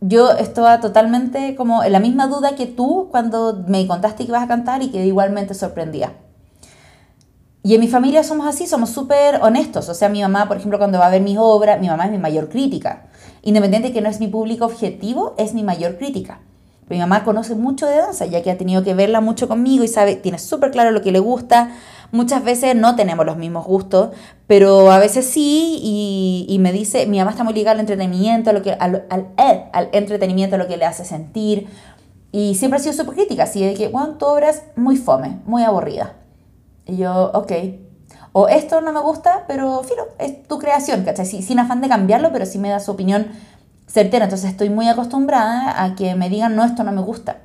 [0.00, 4.42] yo estaba totalmente como en la misma duda que tú cuando me contaste que ibas
[4.42, 6.12] a cantar y que igualmente sorprendía.
[7.62, 9.88] Y en mi familia somos así, somos súper honestos.
[9.88, 12.10] O sea, mi mamá, por ejemplo, cuando va a ver mis obras, mi mamá es
[12.10, 13.08] mi mayor crítica.
[13.42, 16.40] Independiente de que no es mi público objetivo, es mi mayor crítica.
[16.88, 19.88] Mi mamá conoce mucho de danza, ya que ha tenido que verla mucho conmigo y
[19.88, 21.70] sabe, tiene súper claro lo que le gusta.
[22.10, 24.10] Muchas veces no tenemos los mismos gustos,
[24.46, 25.78] pero a veces sí,
[26.48, 29.26] y, me dice, mi mamá está muy ligada al entretenimiento, a lo que, al, al,
[29.36, 31.68] eh, al entretenimiento, a lo que le hace sentir.
[32.32, 35.40] Y siempre ha sido súper crítica, así de que, bueno, tu obra es muy fome,
[35.44, 36.14] muy aburrida.
[36.86, 37.52] Y yo, ok.
[38.32, 41.26] O esto no me gusta, pero filo, es tu creación, ¿cachai?
[41.26, 43.28] sin afán de cambiarlo, pero sí me da su opinión
[43.88, 44.26] certera.
[44.26, 47.38] Entonces estoy muy acostumbrada a que me digan, no, esto no me gusta.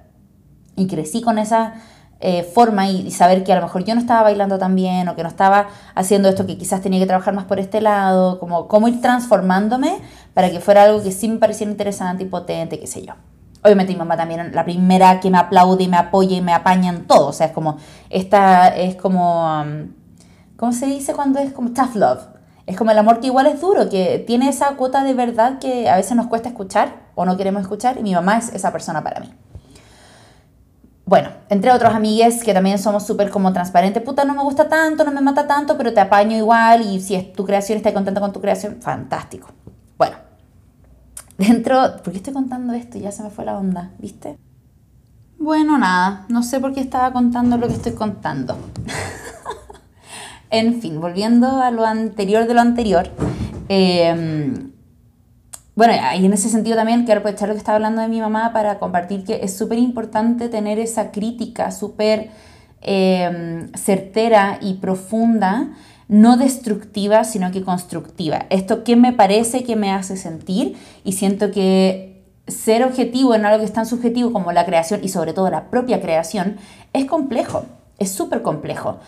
[0.75, 1.73] Y crecí con esa
[2.19, 5.15] eh, forma y, saber que a lo mejor yo no estaba bailando tan bien o
[5.15, 8.67] que no estaba haciendo esto, que quizás tenía que trabajar más por este lado, como
[8.67, 9.97] cómo ir transformándome
[10.33, 13.13] para que fuera algo que sí me pareciera interesante y potente, qué sé yo.
[13.61, 16.91] Obviamente mi mamá también, la primera que me aplaude y me apoya y me apaña
[16.91, 17.27] en todo.
[17.27, 17.77] O sea, es como,
[18.09, 19.91] esta es como, um,
[20.55, 22.21] ¿cómo se dice cuando es como tough love?
[22.65, 25.89] Es como el amor que igual es duro, que tiene esa cuota de verdad que
[25.89, 29.03] a veces nos cuesta escuchar o no queremos escuchar y mi mamá es esa persona
[29.03, 29.33] para mí.
[31.05, 35.03] Bueno, entre otros amigues que también somos súper como transparentes, puta, no me gusta tanto,
[35.03, 38.21] no me mata tanto, pero te apaño igual y si es tu creación, estás contenta
[38.21, 39.49] con tu creación, fantástico.
[39.97, 40.15] Bueno,
[41.37, 42.97] dentro, ¿por qué estoy contando esto?
[42.97, 44.37] Ya se me fue la onda, ¿viste?
[45.37, 48.57] Bueno, nada, no sé por qué estaba contando lo que estoy contando.
[50.53, 53.09] en fin, volviendo a lo anterior de lo anterior.
[53.67, 54.53] Eh,
[55.75, 58.53] bueno, y en ese sentido también quiero aprovechar lo que estaba hablando de mi mamá
[58.53, 62.29] para compartir que es súper importante tener esa crítica súper
[62.81, 65.71] em, certera y profunda,
[66.07, 68.45] no destructiva, sino que constructiva.
[68.51, 73.57] Esto qué me parece que me hace sentir y siento que ser objetivo en algo
[73.57, 76.57] que es tan subjetivo como la creación y sobre todo la propia creación
[76.91, 77.65] es complejo,
[77.97, 78.99] es súper complejo.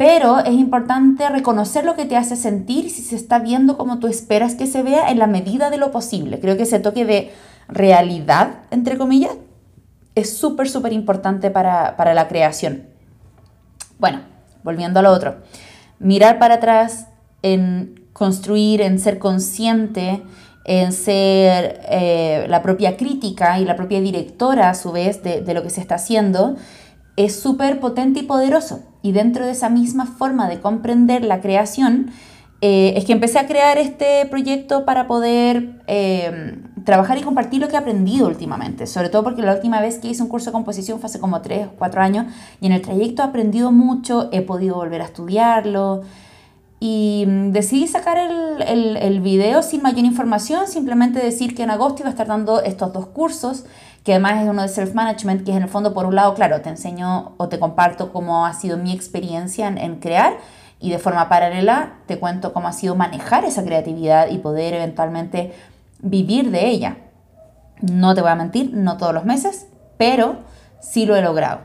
[0.00, 4.06] Pero es importante reconocer lo que te hace sentir si se está viendo como tú
[4.06, 6.40] esperas que se vea en la medida de lo posible.
[6.40, 7.30] Creo que ese toque de
[7.68, 9.32] realidad, entre comillas,
[10.14, 12.84] es súper, súper importante para, para la creación.
[13.98, 14.20] Bueno,
[14.64, 15.42] volviendo a lo otro.
[15.98, 17.08] Mirar para atrás
[17.42, 20.22] en construir, en ser consciente,
[20.64, 25.52] en ser eh, la propia crítica y la propia directora a su vez de, de
[25.52, 26.56] lo que se está haciendo,
[27.16, 28.86] es súper potente y poderoso.
[29.02, 32.10] Y dentro de esa misma forma de comprender la creación,
[32.62, 37.68] eh, es que empecé a crear este proyecto para poder eh, trabajar y compartir lo
[37.68, 40.52] que he aprendido últimamente, sobre todo porque la última vez que hice un curso de
[40.52, 42.26] composición fue hace como 3 o 4 años
[42.60, 46.02] y en el trayecto he aprendido mucho, he podido volver a estudiarlo
[46.80, 51.70] y mm, decidí sacar el, el, el video sin mayor información, simplemente decir que en
[51.70, 53.64] agosto iba a estar dando estos dos cursos
[54.04, 56.60] que además es uno de self-management, que es en el fondo, por un lado, claro,
[56.62, 60.38] te enseño o te comparto cómo ha sido mi experiencia en, crear
[60.78, 65.52] y de forma paralela te cuento cómo ha sido manejar esa creatividad y poder eventualmente
[66.00, 66.96] vivir de ella.
[67.82, 69.66] No te voy a mentir, no todos los meses,
[69.98, 70.38] pero
[70.80, 71.60] sí lo he logrado.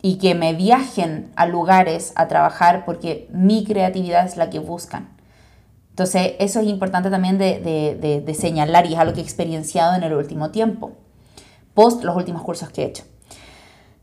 [0.00, 5.10] Y que me viajen a lugares a trabajar porque mi creatividad es la que buscan.
[5.90, 9.96] Entonces, eso es importante también de, de, de señalar y es algo que he experienciado
[9.96, 10.92] en el último tiempo
[11.78, 13.04] post los últimos cursos que he hecho.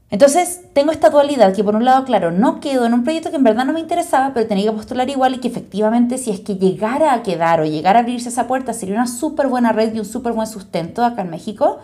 [0.10, 3.36] Entonces tengo esta dualidad que por un lado, claro, no quedo en un proyecto que
[3.36, 6.40] en verdad no me interesaba, pero tenía que postular igual y que efectivamente si es
[6.40, 9.94] que llegara a quedar o llegara a abrirse esa puerta sería una súper buena red
[9.94, 11.80] y un súper buen sustento acá en México,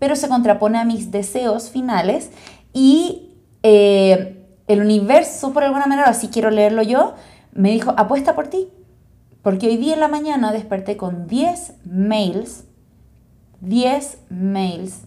[0.00, 2.32] pero se contrapone a mis deseos finales
[2.72, 3.30] y
[3.62, 7.14] eh, el universo, por alguna manera, así quiero leerlo yo,
[7.52, 8.66] me dijo, apuesta por ti,
[9.42, 12.64] porque hoy día en la mañana desperté con 10 mails,
[13.60, 15.05] 10 mails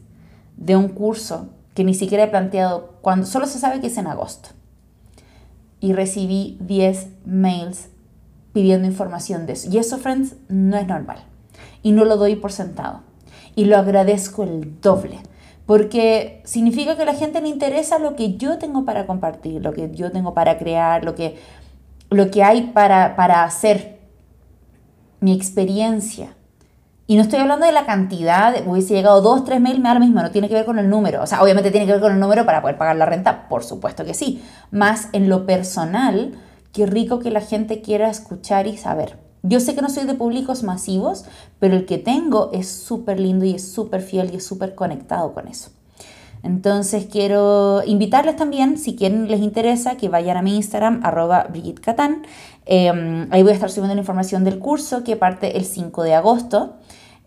[0.60, 4.08] de un curso que ni siquiera he planteado cuando solo se sabe que es en
[4.08, 4.50] agosto.
[5.80, 7.88] Y recibí 10 mails
[8.52, 9.70] pidiendo información de eso.
[9.72, 11.20] Y eso, friends, no es normal.
[11.82, 13.02] Y no lo doy por sentado.
[13.56, 15.20] Y lo agradezco el doble.
[15.66, 19.72] Porque significa que a la gente le interesa lo que yo tengo para compartir, lo
[19.72, 21.38] que yo tengo para crear, lo que,
[22.10, 24.00] lo que hay para, para hacer,
[25.22, 26.36] mi experiencia.
[27.10, 30.00] Y no estoy hablando de la cantidad, hubiese llegado dos, tres mails, me da lo
[30.00, 31.24] mismo, no tiene que ver con el número.
[31.24, 33.64] O sea, obviamente tiene que ver con el número para poder pagar la renta, por
[33.64, 34.44] supuesto que sí.
[34.70, 36.38] Más en lo personal,
[36.72, 39.18] qué rico que la gente quiera escuchar y saber.
[39.42, 41.26] Yo sé que no soy de públicos masivos,
[41.58, 45.34] pero el que tengo es súper lindo y es súper fiel y es súper conectado
[45.34, 45.72] con eso.
[46.44, 51.84] Entonces quiero invitarles también, si quieren les interesa, que vayan a mi Instagram, arroba Brigitte
[52.66, 56.16] em, ahí voy a estar subiendo la información del curso que parte el 5 de
[56.16, 56.76] agosto.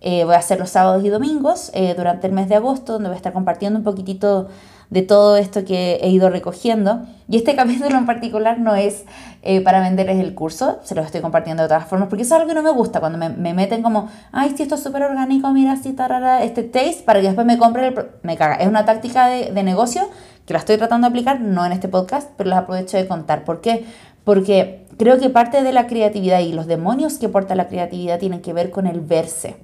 [0.01, 3.09] Eh, voy a hacer los sábados y domingos eh, durante el mes de agosto, donde
[3.09, 4.49] voy a estar compartiendo un poquitito
[4.93, 7.07] de todo esto que he ido recogiendo.
[7.27, 9.05] Y este capítulo en particular no es
[9.41, 12.41] eh, para venderles el curso, se los estoy compartiendo de todas formas, porque eso es
[12.41, 15.03] algo que no me gusta, cuando me, me meten como, ay, si esto es súper
[15.03, 17.95] orgánico, mira, si tarara, este taste, para que después me compre el...
[18.23, 18.57] Me caga.
[18.57, 20.03] Es una táctica de, de negocio
[20.45, 23.45] que la estoy tratando de aplicar, no en este podcast, pero las aprovecho de contar.
[23.45, 23.87] ¿Por qué?
[24.25, 28.43] Porque creo que parte de la creatividad y los demonios que porta la creatividad tienen
[28.43, 29.57] que ver con el verse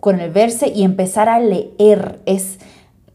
[0.00, 2.20] con el verse y empezar a leer.
[2.26, 2.58] Es,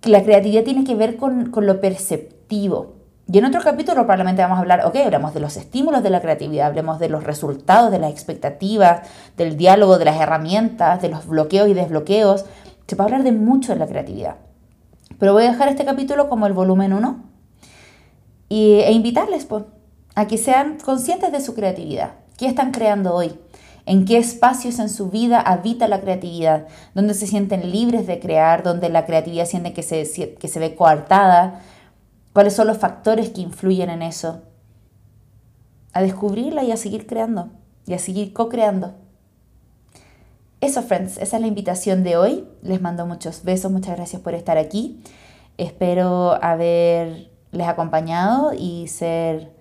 [0.03, 2.95] la creatividad tiene que ver con, con lo perceptivo.
[3.31, 6.21] Y en otro capítulo probablemente vamos a hablar, ok, hablamos de los estímulos de la
[6.21, 11.27] creatividad, hablemos de los resultados, de las expectativas, del diálogo, de las herramientas, de los
[11.27, 12.45] bloqueos y desbloqueos.
[12.87, 14.35] Se puede hablar de mucho de la creatividad.
[15.17, 17.23] Pero voy a dejar este capítulo como el volumen 1
[18.49, 19.63] e invitarles pues,
[20.15, 22.15] a que sean conscientes de su creatividad.
[22.37, 23.33] ¿Qué están creando hoy?
[23.85, 28.63] En qué espacios en su vida habita la creatividad, donde se sienten libres de crear,
[28.63, 31.61] donde la creatividad siente que se, que se ve coartada,
[32.33, 34.41] cuáles son los factores que influyen en eso.
[35.93, 37.49] A descubrirla y a seguir creando.
[37.87, 38.93] y a seguir co-creando.
[40.61, 42.47] Eso, friends, esa es la invitación de hoy.
[42.61, 45.01] Les mando muchos besos, muchas gracias por estar aquí.
[45.57, 47.27] Espero haberles
[47.67, 49.51] acompañado y ser,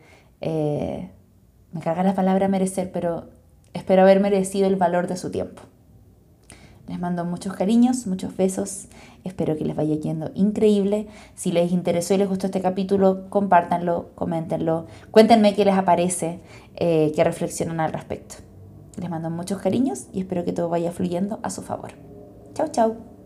[0.42, 1.10] eh,
[1.72, 3.30] me carga la palabra merecer, pero
[3.74, 5.62] espero haber merecido el valor de su tiempo.
[6.90, 8.88] Les mando muchos cariños, muchos besos.
[9.22, 11.06] Espero que les vaya yendo increíble.
[11.36, 14.86] Si les interesó y les gustó este capítulo, compártanlo, coméntenlo.
[15.12, 16.40] Cuéntenme qué les aparece,
[16.74, 18.36] eh, qué reflexionan al respecto.
[19.00, 21.92] Les mando muchos cariños y espero que todo vaya fluyendo a su favor.
[22.54, 23.19] Chau, chau.